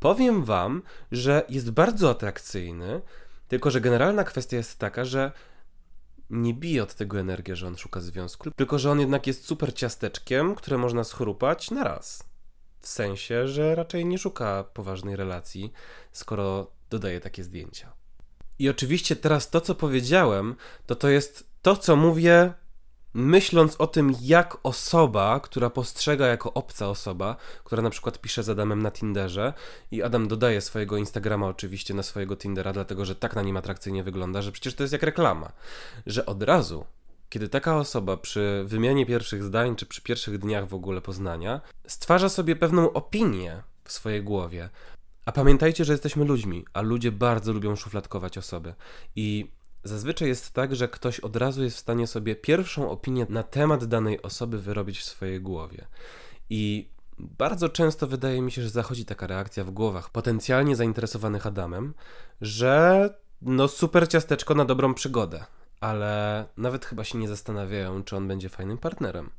powiem 0.00 0.44
Wam, 0.44 0.82
że 1.12 1.44
jest 1.48 1.70
bardzo 1.70 2.10
atrakcyjny, 2.10 3.00
tylko 3.48 3.70
że 3.70 3.80
generalna 3.80 4.24
kwestia 4.24 4.56
jest 4.56 4.78
taka, 4.78 5.04
że 5.04 5.32
nie 6.30 6.54
bije 6.54 6.82
od 6.82 6.94
tego 6.94 7.20
energię, 7.20 7.56
że 7.56 7.66
on 7.66 7.76
szuka 7.76 8.00
związku, 8.00 8.50
tylko 8.50 8.78
że 8.78 8.90
on 8.90 9.00
jednak 9.00 9.26
jest 9.26 9.46
super 9.46 9.74
ciasteczkiem, 9.74 10.54
które 10.54 10.78
można 10.78 11.04
schrupać 11.04 11.70
na 11.70 11.84
raz. 11.84 12.24
W 12.80 12.88
sensie, 12.88 13.48
że 13.48 13.74
raczej 13.74 14.06
nie 14.06 14.18
szuka 14.18 14.64
poważnej 14.64 15.16
relacji, 15.16 15.72
skoro 16.12 16.70
dodaje 16.90 17.20
takie 17.20 17.44
zdjęcia. 17.44 17.92
I 18.58 18.68
oczywiście 18.68 19.16
teraz 19.16 19.50
to, 19.50 19.60
co 19.60 19.74
powiedziałem, 19.74 20.54
to 20.86 20.94
to 20.94 21.08
jest 21.08 21.46
to, 21.62 21.76
co 21.76 21.96
mówię 21.96 22.54
myśląc 23.14 23.76
o 23.76 23.86
tym, 23.86 24.12
jak 24.20 24.56
osoba, 24.62 25.40
która 25.40 25.70
postrzega 25.70 26.26
jako 26.26 26.52
obca 26.52 26.88
osoba, 26.88 27.36
która 27.64 27.82
na 27.82 27.90
przykład 27.90 28.20
pisze 28.20 28.42
z 28.42 28.48
Adamem 28.48 28.82
na 28.82 28.90
Tinderze 28.90 29.52
i 29.90 30.02
Adam 30.02 30.28
dodaje 30.28 30.60
swojego 30.60 30.96
Instagrama 30.96 31.46
oczywiście 31.46 31.94
na 31.94 32.02
swojego 32.02 32.36
Tindera, 32.36 32.72
dlatego 32.72 33.04
że 33.04 33.14
tak 33.14 33.36
na 33.36 33.42
nim 33.42 33.56
atrakcyjnie 33.56 34.04
wygląda, 34.04 34.42
że 34.42 34.52
przecież 34.52 34.74
to 34.74 34.82
jest 34.82 34.92
jak 34.92 35.02
reklama, 35.02 35.52
że 36.06 36.26
od 36.26 36.42
razu 36.42 36.84
kiedy 37.28 37.48
taka 37.48 37.76
osoba 37.76 38.16
przy 38.16 38.64
wymianie 38.66 39.06
pierwszych 39.06 39.42
zdań, 39.42 39.76
czy 39.76 39.86
przy 39.86 40.02
pierwszych 40.02 40.38
dniach 40.38 40.68
w 40.68 40.74
ogóle 40.74 41.00
poznania, 41.00 41.60
stwarza 41.86 42.28
sobie 42.28 42.56
pewną 42.56 42.92
opinię 42.92 43.62
w 43.84 43.92
swojej 43.92 44.22
głowie. 44.22 44.70
A 45.26 45.32
pamiętajcie, 45.32 45.84
że 45.84 45.92
jesteśmy 45.92 46.24
ludźmi, 46.24 46.64
a 46.72 46.80
ludzie 46.80 47.12
bardzo 47.12 47.52
lubią 47.52 47.76
szufladkować 47.76 48.38
osoby. 48.38 48.74
I 49.16 49.50
Zazwyczaj 49.84 50.28
jest 50.28 50.50
tak, 50.50 50.76
że 50.76 50.88
ktoś 50.88 51.20
od 51.20 51.36
razu 51.36 51.64
jest 51.64 51.76
w 51.76 51.80
stanie 51.80 52.06
sobie 52.06 52.36
pierwszą 52.36 52.90
opinię 52.90 53.26
na 53.28 53.42
temat 53.42 53.84
danej 53.84 54.22
osoby 54.22 54.58
wyrobić 54.58 54.98
w 54.98 55.04
swojej 55.04 55.40
głowie. 55.40 55.86
I 56.50 56.88
bardzo 57.18 57.68
często 57.68 58.06
wydaje 58.06 58.42
mi 58.42 58.52
się, 58.52 58.62
że 58.62 58.68
zachodzi 58.68 59.04
taka 59.04 59.26
reakcja 59.26 59.64
w 59.64 59.70
głowach 59.70 60.10
potencjalnie 60.10 60.76
zainteresowanych 60.76 61.46
Adamem, 61.46 61.94
że 62.40 63.08
no 63.42 63.68
super 63.68 64.08
ciasteczko 64.08 64.54
na 64.54 64.64
dobrą 64.64 64.94
przygodę, 64.94 65.44
ale 65.80 66.44
nawet 66.56 66.84
chyba 66.84 67.04
się 67.04 67.18
nie 67.18 67.28
zastanawiają, 67.28 68.04
czy 68.04 68.16
on 68.16 68.28
będzie 68.28 68.48
fajnym 68.48 68.78
partnerem. 68.78 69.30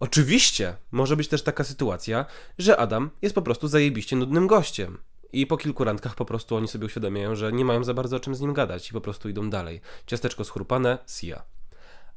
Oczywiście 0.00 0.76
może 0.90 1.16
być 1.16 1.28
też 1.28 1.42
taka 1.42 1.64
sytuacja, 1.64 2.26
że 2.58 2.76
Adam 2.76 3.10
jest 3.22 3.34
po 3.34 3.42
prostu 3.42 3.68
zajebiście 3.68 4.16
nudnym 4.16 4.46
gościem 4.46 4.98
i 5.32 5.46
po 5.46 5.56
kilku 5.56 5.84
randkach 5.84 6.14
po 6.14 6.24
prostu 6.24 6.56
oni 6.56 6.68
sobie 6.68 6.86
uświadamiają, 6.86 7.34
że 7.34 7.52
nie 7.52 7.64
mają 7.64 7.84
za 7.84 7.94
bardzo 7.94 8.16
o 8.16 8.20
czym 8.20 8.34
z 8.34 8.40
nim 8.40 8.52
gadać 8.52 8.90
i 8.90 8.92
po 8.92 9.00
prostu 9.00 9.28
idą 9.28 9.50
dalej. 9.50 9.80
Ciasteczko 10.06 10.44
schrupane, 10.44 10.98
sia. 11.06 11.42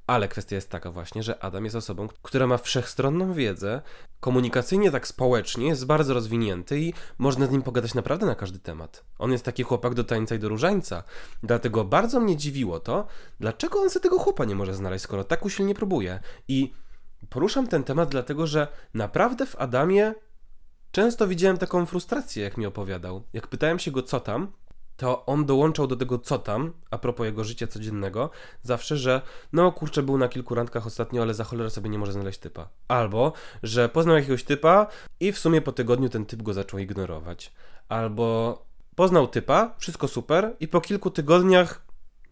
Ale 0.08 0.28
kwestia 0.28 0.56
jest 0.56 0.70
taka 0.70 0.92
właśnie, 0.92 1.24
że 1.24 1.44
Adam 1.44 1.64
jest 1.64 1.76
osobą, 1.76 2.08
która 2.22 2.48
ma 2.48 2.58
wszechstronną 2.58 3.34
wiedzę, 3.34 3.82
komunikacyjnie 4.20 4.92
tak 4.92 5.08
społecznie 5.08 5.68
jest 5.68 5.86
bardzo 5.86 6.14
rozwinięty 6.14 6.80
i 6.80 6.94
można 7.18 7.46
z 7.46 7.52
nim 7.52 7.62
pogadać 7.62 7.94
naprawdę 7.94 8.26
na 8.26 8.36
każdy 8.36 8.60
temat. 8.60 9.04
On 9.20 9.32
jest 9.32 9.46
taki 9.46 9.64
chłopak 9.64 9.94
do 9.94 10.04
tańca 10.04 10.36
i 10.36 10.40
do 10.40 10.50
różańca. 10.50 11.04
Dlatego 11.44 11.86
bardzo 11.86 12.20
mnie 12.20 12.38
dziwiło 12.38 12.80
to, 12.80 13.08
dlaczego 13.40 13.80
on 13.80 13.90
sobie 13.90 14.04
tego 14.04 14.20
chłopa 14.20 14.46
nie 14.46 14.56
może 14.56 14.74
znaleźć, 14.74 15.04
skoro 15.04 15.24
tak 15.24 15.46
usilnie 15.46 15.76
próbuje. 15.76 16.20
I 16.48 16.74
Poruszam 17.30 17.68
ten 17.68 17.84
temat 17.84 18.10
dlatego, 18.10 18.48
że 18.48 18.68
naprawdę 18.94 19.46
w 19.46 19.56
Adamie 19.56 20.14
często 20.92 21.28
widziałem 21.28 21.58
taką 21.58 21.86
frustrację, 21.86 22.44
jak 22.44 22.58
mi 22.58 22.66
opowiadał. 22.66 23.24
Jak 23.34 23.48
pytałem 23.48 23.80
się 23.80 23.92
go, 23.92 24.04
co 24.04 24.20
tam, 24.20 24.52
to 24.98 25.26
on 25.26 25.46
dołączał 25.46 25.88
do 25.88 25.96
tego, 25.96 26.20
co 26.20 26.40
tam, 26.40 26.74
a 26.92 26.98
propos 26.98 27.26
jego 27.26 27.44
życia 27.44 27.68
codziennego, 27.68 28.30
zawsze, 28.64 28.98
że 28.98 29.22
no 29.54 29.72
kurczę, 29.72 30.04
był 30.04 30.18
na 30.18 30.28
kilku 30.28 30.56
randkach 30.56 30.88
ostatnio, 30.88 31.22
ale 31.22 31.34
za 31.34 31.44
cholerę 31.44 31.70
sobie 31.70 31.90
nie 31.90 32.00
może 32.00 32.12
znaleźć 32.12 32.40
typa. 32.40 32.70
Albo, 32.88 33.34
że 33.64 33.90
poznał 33.90 34.16
jakiegoś 34.16 34.44
typa 34.44 34.88
i 35.20 35.32
w 35.32 35.40
sumie 35.40 35.62
po 35.62 35.72
tygodniu 35.72 36.10
ten 36.10 36.26
typ 36.26 36.42
go 36.42 36.54
zaczął 36.54 36.80
ignorować. 36.80 37.54
Albo 37.90 38.58
poznał 38.96 39.28
typa, 39.28 39.76
wszystko 39.78 40.08
super 40.08 40.56
i 40.60 40.68
po 40.68 40.82
kilku 40.82 41.12
tygodniach, 41.12 41.86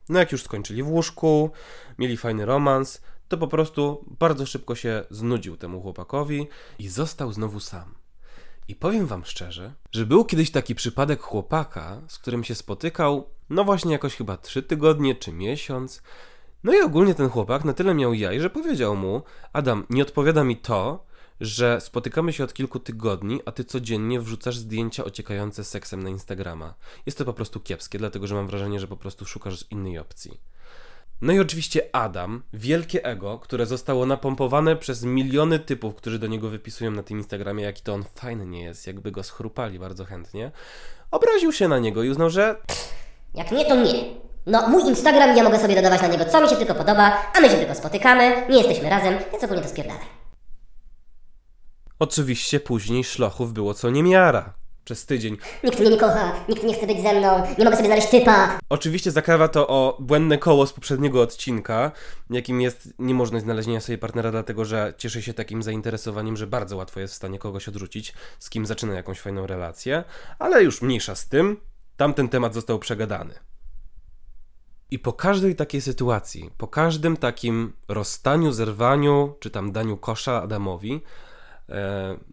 no 0.09 0.19
jak 0.19 0.31
już 0.31 0.43
skończyli 0.43 0.83
w 0.83 0.89
łóżku, 0.89 1.51
mieli 1.97 2.17
fajny 2.17 2.45
romans, 2.45 3.01
to 3.27 3.37
po 3.37 3.47
prostu 3.47 4.05
bardzo 4.19 4.45
szybko 4.45 4.75
się 4.75 5.03
znudził 5.09 5.57
temu 5.57 5.81
chłopakowi 5.81 6.47
i 6.79 6.87
został 6.87 7.31
znowu 7.33 7.59
sam. 7.59 7.98
I 8.69 8.75
powiem 8.75 9.07
wam 9.07 9.25
szczerze, 9.25 9.73
że 9.91 10.05
był 10.05 10.25
kiedyś 10.25 10.51
taki 10.51 10.75
przypadek 10.75 11.21
chłopaka, 11.21 12.01
z 12.07 12.19
którym 12.19 12.43
się 12.43 12.55
spotykał, 12.55 13.29
no 13.49 13.63
właśnie 13.63 13.91
jakoś 13.91 14.15
chyba 14.15 14.37
trzy 14.37 14.63
tygodnie 14.63 15.15
czy 15.15 15.31
miesiąc. 15.31 16.01
No 16.63 16.73
i 16.73 16.81
ogólnie 16.81 17.15
ten 17.15 17.29
chłopak 17.29 17.65
na 17.65 17.73
tyle 17.73 17.93
miał 17.93 18.13
jaj, 18.13 18.41
że 18.41 18.49
powiedział 18.49 18.95
mu: 18.95 19.21
Adam, 19.53 19.85
nie 19.89 20.01
odpowiada 20.01 20.43
mi 20.43 20.57
to, 20.57 21.05
że 21.41 21.81
spotykamy 21.81 22.33
się 22.33 22.43
od 22.43 22.53
kilku 22.53 22.79
tygodni, 22.79 23.41
a 23.45 23.51
ty 23.51 23.63
codziennie 23.63 24.21
wrzucasz 24.21 24.57
zdjęcia 24.57 25.03
ociekające 25.03 25.63
seksem 25.63 26.03
na 26.03 26.09
Instagrama. 26.09 26.73
Jest 27.05 27.17
to 27.17 27.25
po 27.25 27.33
prostu 27.33 27.59
kiepskie, 27.59 27.97
dlatego 27.97 28.27
że 28.27 28.35
mam 28.35 28.47
wrażenie, 28.47 28.79
że 28.79 28.87
po 28.87 28.97
prostu 28.97 29.25
szukasz 29.25 29.65
innej 29.71 29.99
opcji. 29.99 30.39
No 31.21 31.33
i 31.33 31.39
oczywiście 31.39 31.95
Adam, 31.95 32.43
wielkie 32.53 33.05
ego, 33.05 33.39
które 33.39 33.65
zostało 33.65 34.05
napompowane 34.05 34.75
przez 34.75 35.03
miliony 35.03 35.59
typów, 35.59 35.95
którzy 35.95 36.19
do 36.19 36.27
niego 36.27 36.49
wypisują 36.49 36.91
na 36.91 37.03
tym 37.03 37.17
Instagramie, 37.17 37.63
jaki 37.63 37.81
to 37.81 37.93
on 37.93 38.03
fajny 38.15 38.45
nie 38.45 38.63
jest, 38.63 38.87
jakby 38.87 39.11
go 39.11 39.23
schrupali 39.23 39.79
bardzo 39.79 40.05
chętnie, 40.05 40.51
obraził 41.11 41.51
się 41.51 41.67
na 41.67 41.79
niego 41.79 42.03
i 42.03 42.09
uznał, 42.09 42.29
że 42.29 42.55
Jak 43.33 43.51
nie, 43.51 43.65
to 43.65 43.75
nie. 43.75 43.93
No, 44.45 44.67
mój 44.67 44.83
Instagram, 44.83 45.37
ja 45.37 45.43
mogę 45.43 45.59
sobie 45.59 45.75
dodawać 45.75 46.01
na 46.01 46.07
niego 46.07 46.25
co 46.25 46.41
mi 46.41 46.49
się 46.49 46.55
tylko 46.55 46.75
podoba, 46.75 47.31
a 47.37 47.41
my 47.41 47.49
się 47.49 47.55
tylko 47.55 47.75
spotykamy, 47.75 48.47
nie 48.49 48.57
jesteśmy 48.57 48.89
razem, 48.89 49.17
więc 49.31 49.43
ogólnie 49.43 49.63
to 49.63 49.69
spierdalaj. 49.69 50.05
oczywiście 51.99 52.59
później 52.59 53.03
szlochów 53.03 53.53
było 53.53 53.73
co 53.73 53.89
niemiara. 53.89 54.58
Przez 54.89 55.05
tydzień. 55.05 55.37
Nikt 55.63 55.79
mnie 55.79 55.89
nie 55.89 55.97
kocha, 55.97 56.45
nikt 56.49 56.63
nie 56.63 56.73
chce 56.73 56.87
być 56.87 57.01
ze 57.01 57.13
mną, 57.19 57.43
nie 57.57 57.65
mogę 57.65 57.77
sobie 57.77 57.87
znaleźć 57.87 58.09
typa. 58.09 58.59
Oczywiście 58.69 59.11
zakrawa 59.11 59.47
to 59.47 59.67
o 59.67 59.97
błędne 59.99 60.37
koło 60.37 60.67
z 60.67 60.73
poprzedniego 60.73 61.21
odcinka, 61.21 61.91
jakim 62.29 62.61
jest 62.61 62.93
niemożność 62.99 63.45
znalezienia 63.45 63.81
sobie 63.81 63.97
partnera, 63.97 64.31
dlatego 64.31 64.65
że 64.65 64.93
cieszy 64.97 65.21
się 65.21 65.33
takim 65.33 65.63
zainteresowaniem, 65.63 66.37
że 66.37 66.47
bardzo 66.47 66.77
łatwo 66.77 66.99
jest 66.99 67.13
w 67.13 67.17
stanie 67.17 67.39
kogoś 67.39 67.67
odrzucić, 67.67 68.13
z 68.39 68.49
kim 68.49 68.65
zaczyna 68.65 68.93
jakąś 68.93 69.19
fajną 69.19 69.47
relację, 69.47 70.03
ale 70.39 70.63
już 70.63 70.81
mniejsza 70.81 71.15
z 71.15 71.27
tym, 71.27 71.57
tamten 71.97 72.29
temat 72.29 72.53
został 72.53 72.79
przegadany. 72.79 73.33
I 74.91 74.99
po 74.99 75.13
każdej 75.13 75.55
takiej 75.55 75.81
sytuacji, 75.81 76.51
po 76.57 76.67
każdym 76.67 77.17
takim 77.17 77.73
rozstaniu, 77.87 78.51
zerwaniu, 78.51 79.35
czy 79.39 79.49
tam 79.49 79.71
daniu 79.71 79.97
kosza 79.97 80.41
Adamowi, 80.41 81.01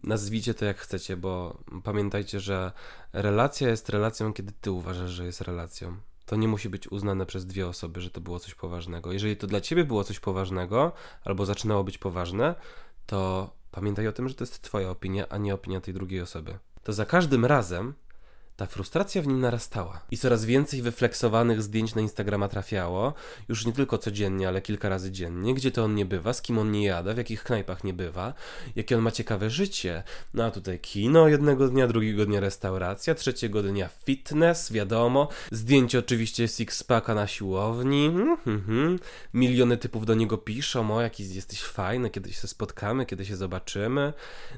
nazwijcie 0.03 0.53
to 0.53 0.65
jak 0.65 0.77
chcecie, 0.77 1.17
bo 1.17 1.57
pamiętajcie, 1.83 2.39
że 2.39 2.71
relacja 3.13 3.69
jest 3.69 3.89
relacją, 3.89 4.33
kiedy 4.33 4.53
ty 4.61 4.71
uważasz, 4.71 5.11
że 5.11 5.25
jest 5.25 5.41
relacją. 5.41 5.97
To 6.25 6.35
nie 6.35 6.47
musi 6.47 6.69
być 6.69 6.91
uznane 6.91 7.25
przez 7.25 7.45
dwie 7.45 7.67
osoby, 7.67 8.01
że 8.01 8.09
to 8.09 8.21
było 8.21 8.39
coś 8.39 8.55
poważnego. 8.55 9.11
Jeżeli 9.11 9.37
to 9.37 9.47
dla 9.47 9.61
ciebie 9.61 9.85
było 9.85 10.03
coś 10.03 10.19
poważnego, 10.19 10.91
albo 11.23 11.45
zaczynało 11.45 11.83
być 11.83 11.97
poważne, 11.97 12.55
to 13.05 13.49
pamiętaj 13.71 14.07
o 14.07 14.11
tym, 14.11 14.29
że 14.29 14.35
to 14.35 14.43
jest 14.43 14.61
twoja 14.61 14.89
opinia, 14.89 15.25
a 15.29 15.37
nie 15.37 15.53
opinia 15.53 15.81
tej 15.81 15.93
drugiej 15.93 16.21
osoby. 16.21 16.57
To 16.83 16.93
za 16.93 17.05
każdym 17.05 17.45
razem 17.45 17.93
ta 18.57 18.65
frustracja 18.65 19.21
w 19.21 19.27
nim 19.27 19.39
narastała 19.39 20.01
i 20.11 20.17
coraz 20.17 20.45
więcej 20.45 20.81
wyfleksowanych 20.81 21.61
zdjęć 21.61 21.95
na 21.95 22.01
Instagrama 22.01 22.47
trafiało, 22.47 23.13
już 23.49 23.65
nie 23.65 23.73
tylko 23.73 23.97
codziennie, 23.97 24.47
ale 24.47 24.61
kilka 24.61 24.89
razy 24.89 25.11
dziennie, 25.11 25.53
gdzie 25.53 25.71
to 25.71 25.83
on 25.83 25.95
nie 25.95 26.05
bywa, 26.05 26.33
z 26.33 26.41
kim 26.41 26.59
on 26.59 26.71
nie 26.71 26.85
jada, 26.85 27.13
w 27.13 27.17
jakich 27.17 27.43
knajpach 27.43 27.83
nie 27.83 27.93
bywa, 27.93 28.33
jakie 28.75 28.97
on 28.97 29.01
ma 29.01 29.11
ciekawe 29.11 29.49
życie. 29.49 30.03
No 30.33 30.45
a 30.45 30.51
tutaj 30.51 30.79
kino 30.79 31.27
jednego 31.27 31.67
dnia, 31.67 31.87
drugiego 31.87 32.25
dnia 32.25 32.39
restauracja, 32.39 33.15
trzeciego 33.15 33.63
dnia 33.63 33.89
fitness, 34.05 34.71
wiadomo, 34.71 35.27
zdjęcie 35.51 35.99
oczywiście 35.99 36.45
six-packa 36.45 37.15
na 37.15 37.27
siłowni, 37.27 38.05
mhm, 38.05 38.37
mhm. 38.47 38.99
miliony 39.33 39.77
typów 39.77 40.05
do 40.05 40.13
niego 40.13 40.37
piszą, 40.37 40.95
o 40.95 41.01
jaki 41.01 41.35
jesteś 41.35 41.63
fajny, 41.63 42.09
kiedy 42.09 42.33
się 42.33 42.47
spotkamy, 42.47 43.05
kiedy 43.05 43.25
się 43.25 43.35
zobaczymy. 43.35 44.13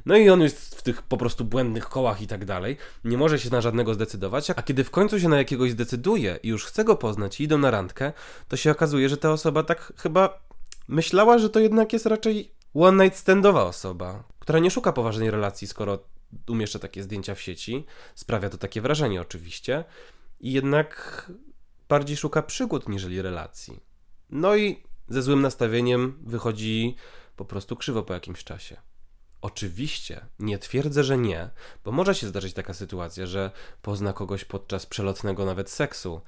No 0.05 0.17
i 0.17 0.29
on 0.29 0.41
jest 0.41 0.75
w 0.75 0.83
tych 0.83 1.01
po 1.01 1.17
prostu 1.17 1.45
błędnych 1.45 1.89
kołach 1.89 2.21
i 2.21 2.27
tak 2.27 2.45
dalej, 2.45 2.77
nie 3.03 3.17
może 3.17 3.39
się 3.39 3.49
na 3.49 3.61
żadnego 3.61 3.88
zdecydować, 3.93 4.49
a 4.49 4.63
kiedy 4.63 4.83
w 4.83 4.91
końcu 4.91 5.19
się 5.19 5.29
na 5.29 5.37
jakiegoś 5.37 5.71
zdecyduje 5.71 6.39
i 6.43 6.47
już 6.47 6.65
chce 6.65 6.83
go 6.83 6.95
poznać 6.95 7.39
i 7.39 7.43
idą 7.43 7.57
na 7.57 7.71
randkę, 7.71 8.13
to 8.47 8.57
się 8.57 8.71
okazuje, 8.71 9.09
że 9.09 9.17
ta 9.17 9.31
osoba 9.31 9.63
tak 9.63 9.93
chyba 9.97 10.39
myślała, 10.87 11.37
że 11.37 11.49
to 11.49 11.59
jednak 11.59 11.93
jest 11.93 12.05
raczej 12.05 12.51
one 12.73 13.03
night 13.03 13.19
standowa 13.19 13.63
osoba, 13.63 14.23
która 14.39 14.59
nie 14.59 14.71
szuka 14.71 14.93
poważnej 14.93 15.31
relacji, 15.31 15.67
skoro 15.67 15.99
umieszcza 16.47 16.79
takie 16.79 17.03
zdjęcia 17.03 17.35
w 17.35 17.41
sieci. 17.41 17.85
Sprawia 18.15 18.49
to 18.49 18.57
takie 18.57 18.81
wrażenie 18.81 19.21
oczywiście. 19.21 19.83
I 20.39 20.51
jednak 20.51 21.25
bardziej 21.89 22.17
szuka 22.17 22.41
przygód 22.41 22.89
niżeli 22.89 23.21
relacji. 23.21 23.79
No 24.29 24.55
i 24.55 24.83
ze 25.07 25.21
złym 25.21 25.41
nastawieniem 25.41 26.19
wychodzi 26.21 26.95
po 27.35 27.45
prostu 27.45 27.75
krzywo 27.75 28.03
po 28.03 28.13
jakimś 28.13 28.43
czasie. 28.43 28.77
Oczywiście, 29.41 30.25
nie 30.39 30.59
twierdzę, 30.59 31.03
że 31.03 31.17
nie, 31.17 31.49
bo 31.85 31.91
może 31.91 32.15
się 32.15 32.27
zdarzyć 32.27 32.53
taka 32.53 32.73
sytuacja, 32.73 33.25
że 33.25 33.51
pozna 33.81 34.13
kogoś 34.13 34.45
podczas 34.45 34.85
przelotnego 34.85 35.45
nawet 35.45 35.69
seksu 35.69 36.21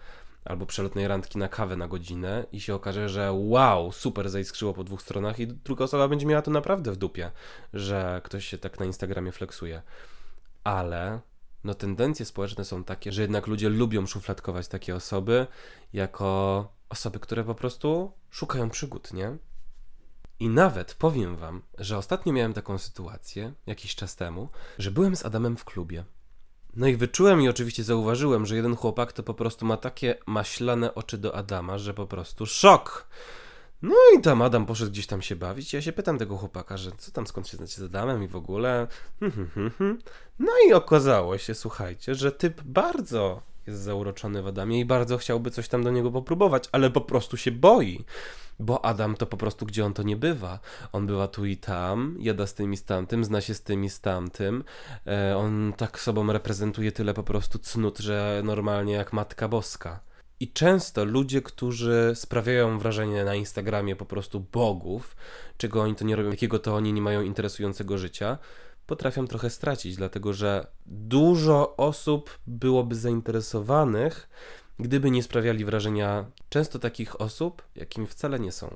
albo 0.46 0.65
przelotnej 0.65 1.08
randki 1.08 1.38
na 1.38 1.50
kawę 1.50 1.77
na 1.77 1.88
godzinę 1.88 2.46
i 2.51 2.62
się 2.62 2.75
okaże, 2.75 3.10
że 3.10 3.32
wow, 3.32 3.91
super 3.91 4.30
zaiskrzyło 4.30 4.74
po 4.74 4.84
dwóch 4.84 5.01
stronach 5.01 5.39
i 5.39 5.48
druga 5.48 5.86
osoba 5.86 6.08
będzie 6.08 6.25
miała 6.25 6.41
to 6.41 6.51
naprawdę 6.51 6.91
w 6.91 6.98
dupie, 6.98 7.32
że 7.74 8.22
ktoś 8.24 8.46
się 8.46 8.58
tak 8.58 8.80
na 8.80 8.86
Instagramie 8.86 9.32
flexuje. 9.32 9.82
Ale 10.63 11.20
no 11.63 11.74
tendencje 11.74 12.25
społeczne 12.25 12.65
są 12.65 12.84
takie, 12.84 13.12
że 13.12 13.22
jednak 13.22 13.48
ludzie 13.48 13.70
lubią 13.70 14.08
szufladkować 14.08 14.68
takie 14.68 14.96
osoby 14.96 15.48
jako 15.94 16.68
osoby, 16.89 17.20
które 17.20 17.44
po 17.44 17.56
prostu 17.56 18.12
szukają 18.30 18.70
przygód, 18.70 19.13
nie? 19.13 19.38
I 20.42 20.50
nawet 20.50 20.94
powiem 20.94 21.36
wam, 21.36 21.62
że 21.78 21.98
ostatnio 21.98 22.34
miałem 22.34 22.54
taką 22.54 22.78
sytuację, 22.78 23.54
jakiś 23.66 23.96
czas 23.96 24.16
temu, 24.16 24.50
że 24.78 24.92
byłem 24.92 25.16
z 25.16 25.26
Adamem 25.26 25.58
w 25.58 25.66
klubie. 25.66 26.06
No 26.76 26.88
i 26.88 26.96
wyczułem 26.96 27.42
i 27.42 27.50
oczywiście 27.50 27.84
zauważyłem, 27.84 28.46
że 28.46 28.56
jeden 28.56 28.76
chłopak 28.76 29.14
to 29.14 29.24
po 29.24 29.34
prostu 29.34 29.66
ma 29.66 29.78
takie 29.78 30.16
maślane 30.26 30.96
oczy 30.96 31.18
do 31.18 31.36
Adama, 31.36 31.78
że 31.78 31.94
po 31.94 32.08
prostu 32.08 32.46
szok. 32.46 33.08
No 33.82 33.96
i 34.18 34.22
tam 34.22 34.42
Adam 34.42 34.66
poszedł 34.66 34.92
gdzieś 34.92 35.08
tam 35.08 35.22
się 35.22 35.36
bawić. 35.36 35.74
Ja 35.74 35.82
się 35.82 35.94
pytam 35.94 36.18
tego 36.18 36.38
chłopaka, 36.38 36.78
że 36.78 36.92
co 36.92 37.12
tam, 37.12 37.28
skąd 37.28 37.48
się 37.48 37.58
znacie 37.58 37.76
z 37.76 37.84
Adamem 37.84 38.24
i 38.24 38.28
w 38.28 38.36
ogóle. 38.36 38.88
Hmm, 39.20 39.50
hmm, 39.56 39.72
hmm. 39.78 40.00
No 40.40 40.52
i 40.68 40.74
okazało 40.74 41.38
się, 41.38 41.56
słuchajcie, 41.56 42.16
że 42.16 42.32
typ 42.32 42.62
bardzo 42.62 43.42
jest 43.68 43.82
zauroczony 43.82 44.41
w 44.41 44.48
Adamie 44.48 44.80
i 44.80 44.86
bardzo 44.86 45.18
chciałby 45.18 45.51
coś 45.51 45.68
tam 45.68 45.84
do 45.84 45.91
niego 45.91 46.12
popróbować, 46.12 46.70
ale 46.72 46.89
po 46.89 47.01
prostu 47.01 47.38
się 47.38 47.51
boi. 47.51 48.06
Bo 48.60 48.86
Adam 48.86 49.15
to 49.15 49.25
po 49.25 49.38
prostu 49.38 49.65
gdzie 49.65 49.86
on 49.86 49.94
to 49.94 50.03
nie 50.03 50.15
bywa. 50.15 50.60
On 50.91 51.08
bywa 51.08 51.27
tu 51.27 51.46
i 51.46 51.58
tam, 51.58 52.15
jada 52.20 52.48
z 52.48 52.53
tym 52.53 52.74
i 52.74 52.77
z 52.77 52.84
tamtym, 52.84 53.25
zna 53.25 53.41
się 53.41 53.53
z 53.53 53.63
tym 53.63 53.84
i 53.84 53.89
z 53.89 54.01
tamtym. 54.01 54.63
E, 55.08 55.38
on 55.38 55.74
tak 55.77 56.00
sobą 56.00 56.34
reprezentuje 56.34 56.91
tyle 56.91 57.13
po 57.13 57.24
prostu 57.24 57.60
cnót, 57.60 58.00
że 58.00 58.41
normalnie 58.46 58.94
jak 58.94 59.13
Matka 59.13 59.48
Boska. 59.48 60.00
I 60.39 60.51
często 60.51 61.06
ludzie, 61.06 61.41
którzy 61.41 62.12
sprawiają 62.15 62.80
wrażenie 62.80 63.25
na 63.25 63.36
Instagramie 63.36 63.96
po 63.96 64.06
prostu 64.06 64.39
bogów, 64.39 65.15
czego 65.58 65.82
oni 65.82 65.96
to 65.96 66.06
nie 66.06 66.15
robią, 66.15 66.30
jakiego 66.30 66.60
to 66.60 66.75
oni 66.75 66.94
nie 66.94 67.01
mają 67.01 67.22
interesującego 67.22 67.98
życia, 67.98 68.38
potrafią 68.92 69.28
trochę 69.28 69.50
stracić, 69.50 69.96
dlatego 69.96 70.34
że 70.34 70.68
dużo 70.86 71.76
osób 71.78 72.40
byłoby 72.48 72.96
zainteresowanych, 72.96 74.30
gdyby 74.80 75.12
nie 75.12 75.24
sprawiali 75.24 75.66
wrażenia 75.66 76.26
często 76.50 76.80
takich 76.80 77.22
osób, 77.22 77.62
jakimi 77.76 78.08
wcale 78.08 78.40
nie 78.40 78.52
są. 78.52 78.76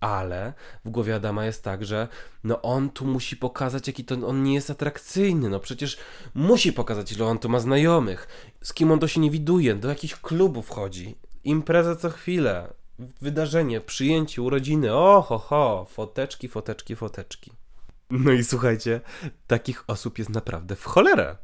Ale 0.00 0.52
w 0.84 0.90
głowie 0.90 1.14
Adama 1.14 1.46
jest 1.46 1.64
tak, 1.64 1.84
że 1.84 2.08
no 2.44 2.62
on 2.62 2.90
tu 2.90 3.06
musi 3.06 3.36
pokazać, 3.36 3.86
jaki 3.86 4.04
to 4.04 4.14
on 4.26 4.42
nie 4.42 4.54
jest 4.54 4.70
atrakcyjny. 4.70 5.48
No 5.48 5.60
przecież 5.60 5.98
musi 6.34 6.72
pokazać, 6.72 7.12
ile 7.12 7.24
on 7.24 7.38
tu 7.38 7.48
ma 7.48 7.60
znajomych, 7.60 8.28
z 8.62 8.74
kim 8.74 8.92
on 8.92 8.98
to 8.98 9.08
się 9.08 9.20
nie 9.20 9.30
widuje, 9.30 9.74
do 9.74 9.88
jakich 9.88 10.20
klubów 10.20 10.68
chodzi. 10.70 11.16
Impreza 11.44 11.96
co 11.96 12.10
chwilę, 12.10 12.72
wydarzenie, 13.20 13.80
przyjęcie, 13.80 14.42
urodziny, 14.42 14.94
oho, 14.94 15.38
ho, 15.38 15.86
foteczki, 15.90 16.48
foteczki, 16.48 16.96
foteczki. 16.96 17.63
No 18.10 18.32
i 18.32 18.44
słuchajcie, 18.44 19.00
takich 19.46 19.84
osób 19.86 20.18
jest 20.18 20.30
naprawdę 20.30 20.76
w 20.76 20.84
cholerę. 20.84 21.36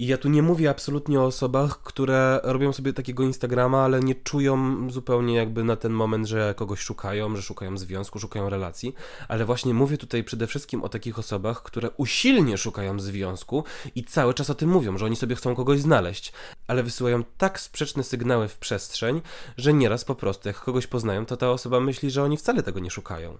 I 0.00 0.06
ja 0.06 0.18
tu 0.18 0.28
nie 0.28 0.42
mówię 0.42 0.70
absolutnie 0.70 1.20
o 1.20 1.24
osobach, 1.24 1.82
które 1.82 2.40
robią 2.42 2.72
sobie 2.72 2.92
takiego 2.92 3.22
Instagrama, 3.22 3.84
ale 3.84 4.00
nie 4.00 4.14
czują 4.14 4.76
zupełnie 4.90 5.34
jakby 5.34 5.64
na 5.64 5.76
ten 5.76 5.92
moment, 5.92 6.26
że 6.26 6.54
kogoś 6.56 6.80
szukają, 6.80 7.36
że 7.36 7.42
szukają 7.42 7.78
związku, 7.78 8.18
szukają 8.18 8.50
relacji, 8.50 8.94
ale 9.28 9.44
właśnie 9.44 9.74
mówię 9.74 9.98
tutaj 9.98 10.24
przede 10.24 10.46
wszystkim 10.46 10.82
o 10.82 10.88
takich 10.88 11.18
osobach, 11.18 11.62
które 11.62 11.90
usilnie 11.90 12.58
szukają 12.58 13.00
związku 13.00 13.64
i 13.94 14.04
cały 14.04 14.34
czas 14.34 14.50
o 14.50 14.54
tym 14.54 14.70
mówią, 14.70 14.98
że 14.98 15.06
oni 15.06 15.16
sobie 15.16 15.36
chcą 15.36 15.54
kogoś 15.54 15.80
znaleźć, 15.80 16.32
ale 16.66 16.82
wysyłają 16.82 17.24
tak 17.38 17.60
sprzeczne 17.60 18.02
sygnały 18.02 18.48
w 18.48 18.58
przestrzeń, 18.58 19.20
że 19.56 19.72
nieraz 19.72 20.04
po 20.04 20.14
prostu 20.14 20.48
jak 20.48 20.60
kogoś 20.60 20.86
poznają, 20.86 21.26
to 21.26 21.36
ta 21.36 21.50
osoba 21.50 21.80
myśli, 21.80 22.10
że 22.10 22.22
oni 22.22 22.36
wcale 22.36 22.62
tego 22.62 22.80
nie 22.80 22.90
szukają. 22.90 23.38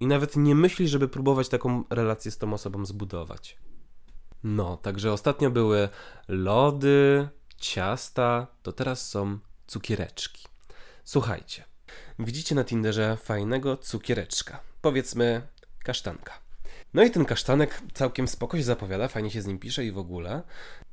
I 0.00 0.06
nawet 0.06 0.36
nie 0.36 0.54
myśli, 0.54 0.88
żeby 0.88 1.08
próbować 1.08 1.48
taką 1.48 1.84
relację 1.90 2.30
z 2.30 2.38
tą 2.38 2.52
osobą 2.52 2.84
zbudować. 2.86 3.56
No, 4.44 4.76
także 4.76 5.12
ostatnio 5.12 5.50
były 5.50 5.88
lody, 6.28 7.28
ciasta, 7.56 8.46
to 8.62 8.72
teraz 8.72 9.08
są 9.08 9.38
cukiereczki. 9.66 10.48
Słuchajcie, 11.04 11.64
widzicie 12.18 12.54
na 12.54 12.64
Tinderze 12.64 13.16
fajnego 13.16 13.76
cukiereczka. 13.76 14.60
Powiedzmy 14.82 15.48
kasztanka. 15.84 16.49
No 16.94 17.02
i 17.02 17.10
ten 17.10 17.24
kasztanek 17.24 17.82
całkiem 17.94 18.28
spoko 18.28 18.56
się 18.56 18.62
zapowiada, 18.62 19.08
fajnie 19.08 19.30
się 19.30 19.42
z 19.42 19.46
nim 19.46 19.58
pisze 19.58 19.84
i 19.84 19.92
w 19.92 19.98
ogóle. 19.98 20.42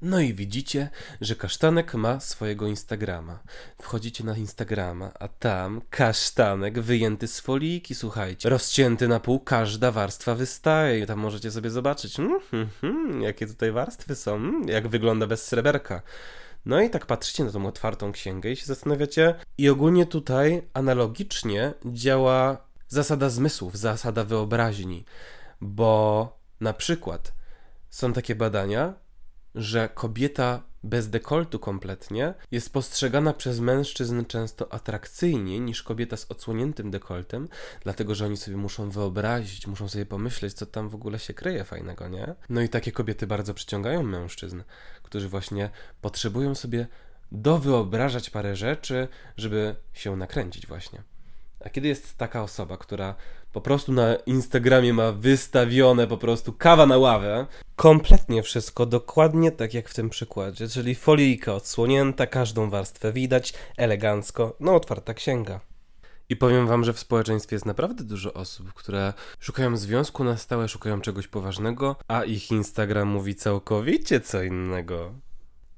No 0.02 0.20
i 0.20 0.34
widzicie, 0.34 0.90
że 1.22 1.36
kasztanek 1.36 1.94
ma 1.94 2.20
swojego 2.20 2.68
Instagrama. 2.68 3.40
Wchodzicie 3.82 4.24
na 4.24 4.38
Instagrama, 4.38 5.12
a 5.20 5.28
tam 5.28 5.82
kasztanek 5.90 6.80
wyjęty 6.80 7.28
z 7.28 7.40
foliki, 7.40 7.96
słuchajcie. 7.96 8.50
Rozcięty 8.50 9.08
na 9.08 9.20
pół, 9.20 9.40
każda 9.40 9.92
warstwa 9.92 10.36
wystaje. 10.36 11.06
Tam 11.06 11.20
możecie 11.20 11.52
sobie 11.52 11.70
zobaczyć, 11.70 12.20
mm, 12.20 13.22
jakie 13.22 13.48
tutaj 13.48 13.72
warstwy 13.72 14.16
są, 14.16 14.36
mm, 14.36 14.68
jak 14.68 14.88
wygląda 14.88 15.28
bez 15.28 15.46
sreberka. 15.46 16.02
No 16.66 16.82
i 16.82 16.90
tak 16.90 17.06
patrzycie 17.06 17.44
na 17.44 17.52
tą 17.52 17.68
otwartą 17.68 18.12
księgę 18.12 18.52
i 18.52 18.56
się 18.56 18.66
zastanawiacie. 18.66 19.36
I 19.58 19.70
ogólnie 19.70 20.06
tutaj 20.06 20.62
analogicznie 20.74 21.74
działa 21.86 22.58
zasada 22.88 23.30
zmysłów, 23.30 23.78
zasada 23.78 24.24
wyobraźni 24.24 25.06
bo 25.62 26.40
na 26.62 26.74
przykład 26.74 27.34
są 27.90 28.14
takie 28.14 28.36
badania, 28.36 28.94
że 29.56 29.90
kobieta 29.90 30.64
bez 30.84 31.10
dekoltu 31.10 31.60
kompletnie 31.60 32.34
jest 32.52 32.74
postrzegana 32.74 33.34
przez 33.34 33.60
mężczyzn 33.60 34.26
często 34.26 34.74
atrakcyjniej 34.74 35.62
niż 35.62 35.84
kobieta 35.84 36.18
z 36.18 36.32
odsłoniętym 36.32 36.92
dekoltem, 36.92 37.48
dlatego 37.84 38.16
że 38.16 38.26
oni 38.26 38.38
sobie 38.38 38.58
muszą 38.58 38.90
wyobrazić, 38.90 39.68
muszą 39.68 39.90
sobie 39.90 40.06
pomyśleć, 40.06 40.54
co 40.54 40.66
tam 40.66 40.90
w 40.90 40.96
ogóle 40.96 41.20
się 41.20 41.34
kryje 41.34 41.64
fajnego, 41.64 42.08
nie? 42.08 42.36
No 42.50 42.62
i 42.62 42.70
takie 42.70 42.92
kobiety 42.92 43.28
bardzo 43.28 43.54
przyciągają 43.54 44.04
mężczyzn, 44.04 44.64
którzy 45.04 45.30
właśnie 45.30 45.70
potrzebują 46.02 46.56
sobie 46.56 46.88
dowyobrażać 47.32 48.30
parę 48.30 48.56
rzeczy, 48.56 49.08
żeby 49.38 49.76
się 49.94 50.16
nakręcić 50.16 50.68
właśnie. 50.68 51.04
A 51.60 51.70
kiedy 51.70 51.88
jest 51.88 52.18
taka 52.18 52.44
osoba, 52.44 52.78
która 52.78 53.16
po 53.58 53.62
prostu 53.62 53.92
na 53.92 54.16
Instagramie 54.16 54.94
ma 54.94 55.12
wystawione 55.12 56.08
po 56.08 56.18
prostu 56.18 56.54
kawa 56.54 56.86
na 56.86 56.98
ławę, 56.98 57.46
kompletnie 57.76 58.44
wszystko 58.44 58.86
dokładnie 58.86 59.52
tak 59.52 59.74
jak 59.74 59.90
w 59.90 59.94
tym 59.94 60.10
przykładzie, 60.10 60.68
czyli 60.68 60.96
folijka 60.96 61.54
odsłonięta, 61.54 62.28
każdą 62.28 62.70
warstwę 62.70 63.14
widać, 63.14 63.54
elegancko, 63.78 64.56
no 64.60 64.76
otwarta 64.76 65.14
księga. 65.14 65.60
I 66.30 66.36
powiem 66.36 66.68
wam, 66.68 66.84
że 66.84 66.94
w 66.94 67.00
społeczeństwie 67.00 67.56
jest 67.56 67.66
naprawdę 67.66 68.04
dużo 68.04 68.34
osób, 68.34 68.74
które 68.74 69.14
szukają 69.40 69.78
związku 69.78 70.24
na 70.24 70.38
stałe, 70.38 70.68
szukają 70.68 71.02
czegoś 71.02 71.28
poważnego, 71.28 71.96
a 72.08 72.24
ich 72.24 72.52
Instagram 72.52 73.08
mówi 73.08 73.36
całkowicie 73.36 74.20
co 74.20 74.44
innego. 74.44 75.14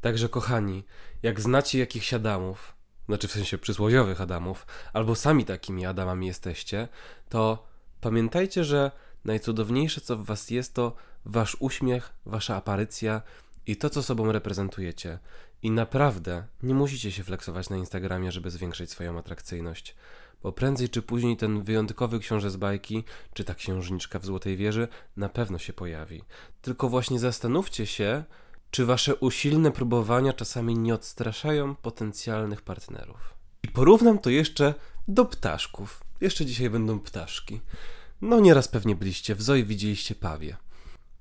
Także 0.01 0.29
kochani, 0.29 0.83
jak 1.23 1.41
znacie 1.41 1.79
jakichś 1.79 2.13
Adamów, 2.13 2.79
znaczy 3.09 3.27
w 3.27 3.31
sensie 3.31 3.57
przysłowiowych 3.57 4.21
Adamów, 4.21 4.65
albo 4.93 5.15
sami 5.15 5.45
takimi 5.45 5.85
Adamami 5.85 6.27
jesteście, 6.27 6.87
to 7.29 7.68
pamiętajcie, 8.01 8.63
że 8.63 8.91
najcudowniejsze 9.25 10.01
co 10.01 10.17
w 10.17 10.25
was 10.25 10.49
jest 10.49 10.73
to 10.73 10.95
wasz 11.25 11.57
uśmiech, 11.59 12.13
wasza 12.25 12.55
aparycja 12.55 13.21
i 13.67 13.75
to, 13.75 13.89
co 13.89 14.03
sobą 14.03 14.31
reprezentujecie. 14.31 15.19
I 15.61 15.71
naprawdę 15.71 16.43
nie 16.63 16.73
musicie 16.73 17.11
się 17.11 17.23
flexować 17.23 17.69
na 17.69 17.77
Instagramie, 17.77 18.31
żeby 18.31 18.51
zwiększyć 18.51 18.91
swoją 18.91 19.17
atrakcyjność. 19.17 19.95
Bo 20.43 20.51
prędzej 20.51 20.89
czy 20.89 21.01
później 21.01 21.37
ten 21.37 21.63
wyjątkowy 21.63 22.19
książę 22.19 22.49
z 22.49 22.55
bajki, 22.55 23.03
czy 23.33 23.43
ta 23.43 23.55
księżniczka 23.55 24.19
w 24.19 24.25
Złotej 24.25 24.57
Wieży 24.57 24.87
na 25.17 25.29
pewno 25.29 25.57
się 25.57 25.73
pojawi. 25.73 26.23
Tylko 26.61 26.89
właśnie 26.89 27.19
zastanówcie 27.19 27.85
się, 27.85 28.23
czy 28.71 28.85
wasze 28.85 29.15
usilne 29.15 29.71
próbowania 29.71 30.33
czasami 30.33 30.77
nie 30.77 30.93
odstraszają 30.93 31.75
potencjalnych 31.75 32.61
partnerów? 32.61 33.33
I 33.63 33.67
porównam 33.67 34.19
to 34.19 34.29
jeszcze 34.29 34.73
do 35.07 35.25
ptaszków. 35.25 36.08
Jeszcze 36.21 36.45
dzisiaj 36.45 36.69
będą 36.69 36.99
ptaszki. 36.99 37.61
No 38.21 38.39
nieraz 38.39 38.67
pewnie 38.67 38.95
byliście 38.95 39.35
w 39.35 39.41
zoo 39.41 39.55
i 39.55 39.63
widzieliście 39.63 40.15
pawie. 40.15 40.57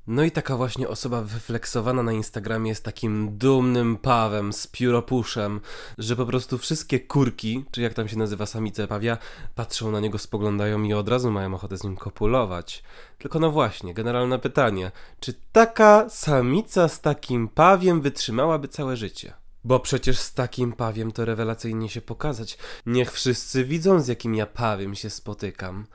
No 0.07 0.25
i 0.25 0.31
taka 0.31 0.57
właśnie 0.57 0.89
osoba 0.89 1.23
wyfleksowana 1.23 2.03
na 2.03 2.13
Instagramie 2.13 2.69
jest 2.69 2.85
takim 2.85 3.39
dumnym 3.39 3.97
pawem 3.97 4.53
z 4.53 4.67
pióropuszem, 4.67 5.61
że 5.99 6.17
po 6.17 6.27
prostu 6.27 6.59
wszystkie 6.59 7.01
kurki, 7.01 7.65
czy 7.71 7.83
jak 7.83 7.95
tam 7.95 8.09
się 8.09 8.19
nazywa 8.19 8.47
samice 8.47 8.89
pawia, 8.89 9.19
patrzą 9.55 9.91
na 9.91 10.01
niego, 10.01 10.19
spoglądają 10.19 10.83
i 10.83 10.95
od 10.95 11.09
razu 11.09 11.31
mają 11.31 11.55
ochotę 11.55 11.77
z 11.77 11.85
nim 11.85 11.97
kopulować. 11.97 12.83
Tylko 13.19 13.39
no 13.39 13.51
właśnie, 13.51 13.95
generalne 13.95 14.39
pytanie, 14.39 14.91
czy 15.21 15.35
taka 15.53 16.09
samica 16.09 16.89
z 16.89 17.01
takim 17.01 17.49
pawiem 17.49 18.01
wytrzymałaby 18.01 18.69
całe 18.69 18.97
życie? 18.97 19.33
Bo 19.69 19.81
przecież 19.81 20.19
z 20.19 20.35
takim 20.35 20.73
pawiem 20.73 21.13
to 21.13 21.25
rewelacyjnie 21.25 21.89
się 21.89 22.01
pokazać. 22.01 22.59
Niech 22.87 23.13
wszyscy 23.13 23.65
widzą, 23.65 24.01
z 24.01 24.09
jakim 24.09 24.35
ja 24.35 24.47
pawiem 24.47 24.95
się 24.95 25.11
spotykam. 25.11 25.87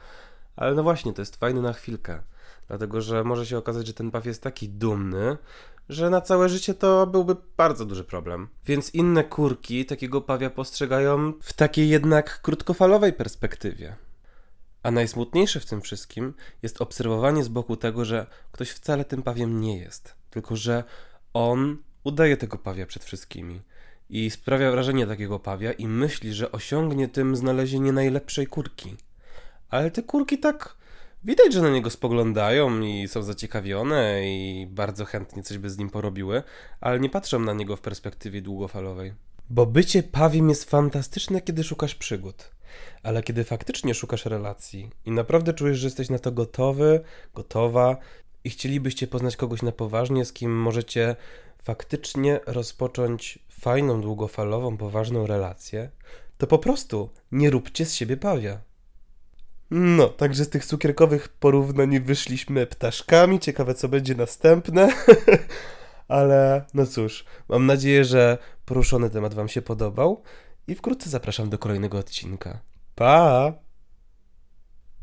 Ale 0.56 0.76
no 0.76 0.84
właśnie, 0.84 1.14
to 1.14 1.22
jest 1.22 1.36
fajne 1.36 1.62
na 1.62 1.74
chwilkę. 1.74 2.22
Dlatego, 2.68 3.02
że 3.02 3.24
może 3.24 3.46
się 3.46 3.58
okazać, 3.58 3.88
że 3.88 3.94
ten 3.94 4.12
paw 4.12 4.26
jest 4.26 4.44
taki 4.44 4.70
dumny, 4.70 5.38
że 5.90 6.10
na 6.10 6.22
całe 6.22 6.50
życie 6.50 6.74
to 6.74 7.08
byłby 7.08 7.36
bardzo 7.58 7.86
duży 7.86 8.04
problem. 8.04 8.48
Więc 8.66 8.94
inne 8.94 9.24
kurki 9.24 9.86
takiego 9.86 10.22
pawia 10.22 10.50
postrzegają 10.50 11.34
w 11.42 11.54
takiej 11.54 11.90
jednak 11.90 12.42
krótkofalowej 12.42 13.14
perspektywie. 13.14 13.96
A 14.84 14.92
najsmutniejsze 14.92 15.60
w 15.60 15.66
tym 15.66 15.82
wszystkim 15.82 16.34
jest 16.64 16.82
obserwowanie 16.82 17.44
z 17.44 17.48
boku 17.48 17.78
tego, 17.78 18.06
że 18.06 18.28
ktoś 18.52 18.70
wcale 18.70 19.06
tym 19.06 19.24
pawiem 19.24 19.62
nie 19.62 19.78
jest, 19.78 20.16
tylko 20.30 20.56
że 20.56 20.84
on 21.34 21.78
udaje 22.04 22.38
tego 22.38 22.58
pawia 22.58 22.86
przed 22.86 23.04
wszystkimi 23.04 23.62
i 24.10 24.30
sprawia 24.30 24.72
wrażenie 24.72 25.08
takiego 25.08 25.39
pawia 25.39 25.72
i 25.72 25.88
myśli, 25.88 26.34
że 26.34 26.52
osiągnie 26.52 27.08
tym 27.08 27.36
znalezienie 27.36 27.92
najlepszej 27.92 28.48
kurki. 28.48 28.96
Ale 29.70 29.92
te 29.92 30.04
kurki 30.04 30.38
tak 30.38 30.76
Widać, 31.26 31.54
że 31.54 31.62
na 31.62 31.70
niego 31.70 31.89
spoglądają 31.89 32.82
i 32.82 33.08
są 33.08 33.24
zaciekawione 33.24 34.22
i 34.24 34.68
bardzo 34.70 35.06
chętnie 35.06 35.44
coś 35.44 35.58
by 35.58 35.70
z 35.70 35.78
nim 35.78 35.89
porobiły, 35.89 36.44
ale 36.82 37.00
nie 37.00 37.10
patrzą 37.10 37.39
na 37.39 37.54
niego 37.54 37.76
w 37.76 37.82
perspektywie 37.82 38.42
długofalowej. 38.42 39.13
Bo 39.50 39.66
bycie 39.66 40.04
pawiem 40.04 40.50
jest 40.50 40.70
fantastyczne, 40.70 41.42
kiedy 41.42 41.63
szukasz 41.63 41.96
przygód. 41.96 42.52
Ale 43.04 43.24
kiedy 43.24 43.44
faktycznie 43.44 43.94
szukasz 43.94 44.26
relacji 44.26 44.89
i 45.06 45.12
naprawdę 45.12 45.54
czujesz, 45.54 45.78
że 45.78 45.88
jesteś 45.88 46.10
na 46.10 46.20
to 46.20 46.32
gotowy, 46.32 47.04
gotowa 47.34 47.98
i 48.43 48.49
chcielibyście 48.49 49.08
poznać 49.08 49.38
kogoś 49.38 49.62
na 49.62 49.71
poważnie, 49.71 50.25
z 50.25 50.34
kim 50.34 50.51
możecie 50.51 51.15
faktycznie 51.63 52.39
rozpocząć 52.45 53.39
fajną, 53.51 54.01
długofalową, 54.01 54.77
poważną 54.77 55.27
relację, 55.27 55.89
to 56.38 56.47
po 56.47 56.60
prostu 56.60 57.10
nie 57.32 57.49
róbcie 57.49 57.86
z 57.86 57.93
siebie 57.93 58.17
pawia. 58.17 58.62
No, 59.71 60.10
także 60.10 60.45
z 60.45 60.49
tych 60.49 60.65
cukierkowych 60.65 61.29
porównań 61.29 61.99
wyszliśmy 61.99 62.67
ptaszkami. 62.67 63.39
Ciekawe, 63.39 63.73
co 63.73 63.88
będzie 63.88 64.15
następne. 64.15 64.89
Ale 66.08 66.65
no 66.73 66.86
cóż, 66.86 67.25
mam 67.49 67.65
nadzieję, 67.65 68.06
że 68.06 68.38
poruszony 68.65 69.10
temat 69.10 69.34
Wam 69.34 69.49
się 69.49 69.62
podobał 69.62 70.23
i 70.67 70.75
wkrótce 70.75 71.10
zapraszam 71.10 71.49
do 71.49 71.58
kolejnego 71.58 71.97
odcinka. 71.97 72.60
Pa! 72.95 73.53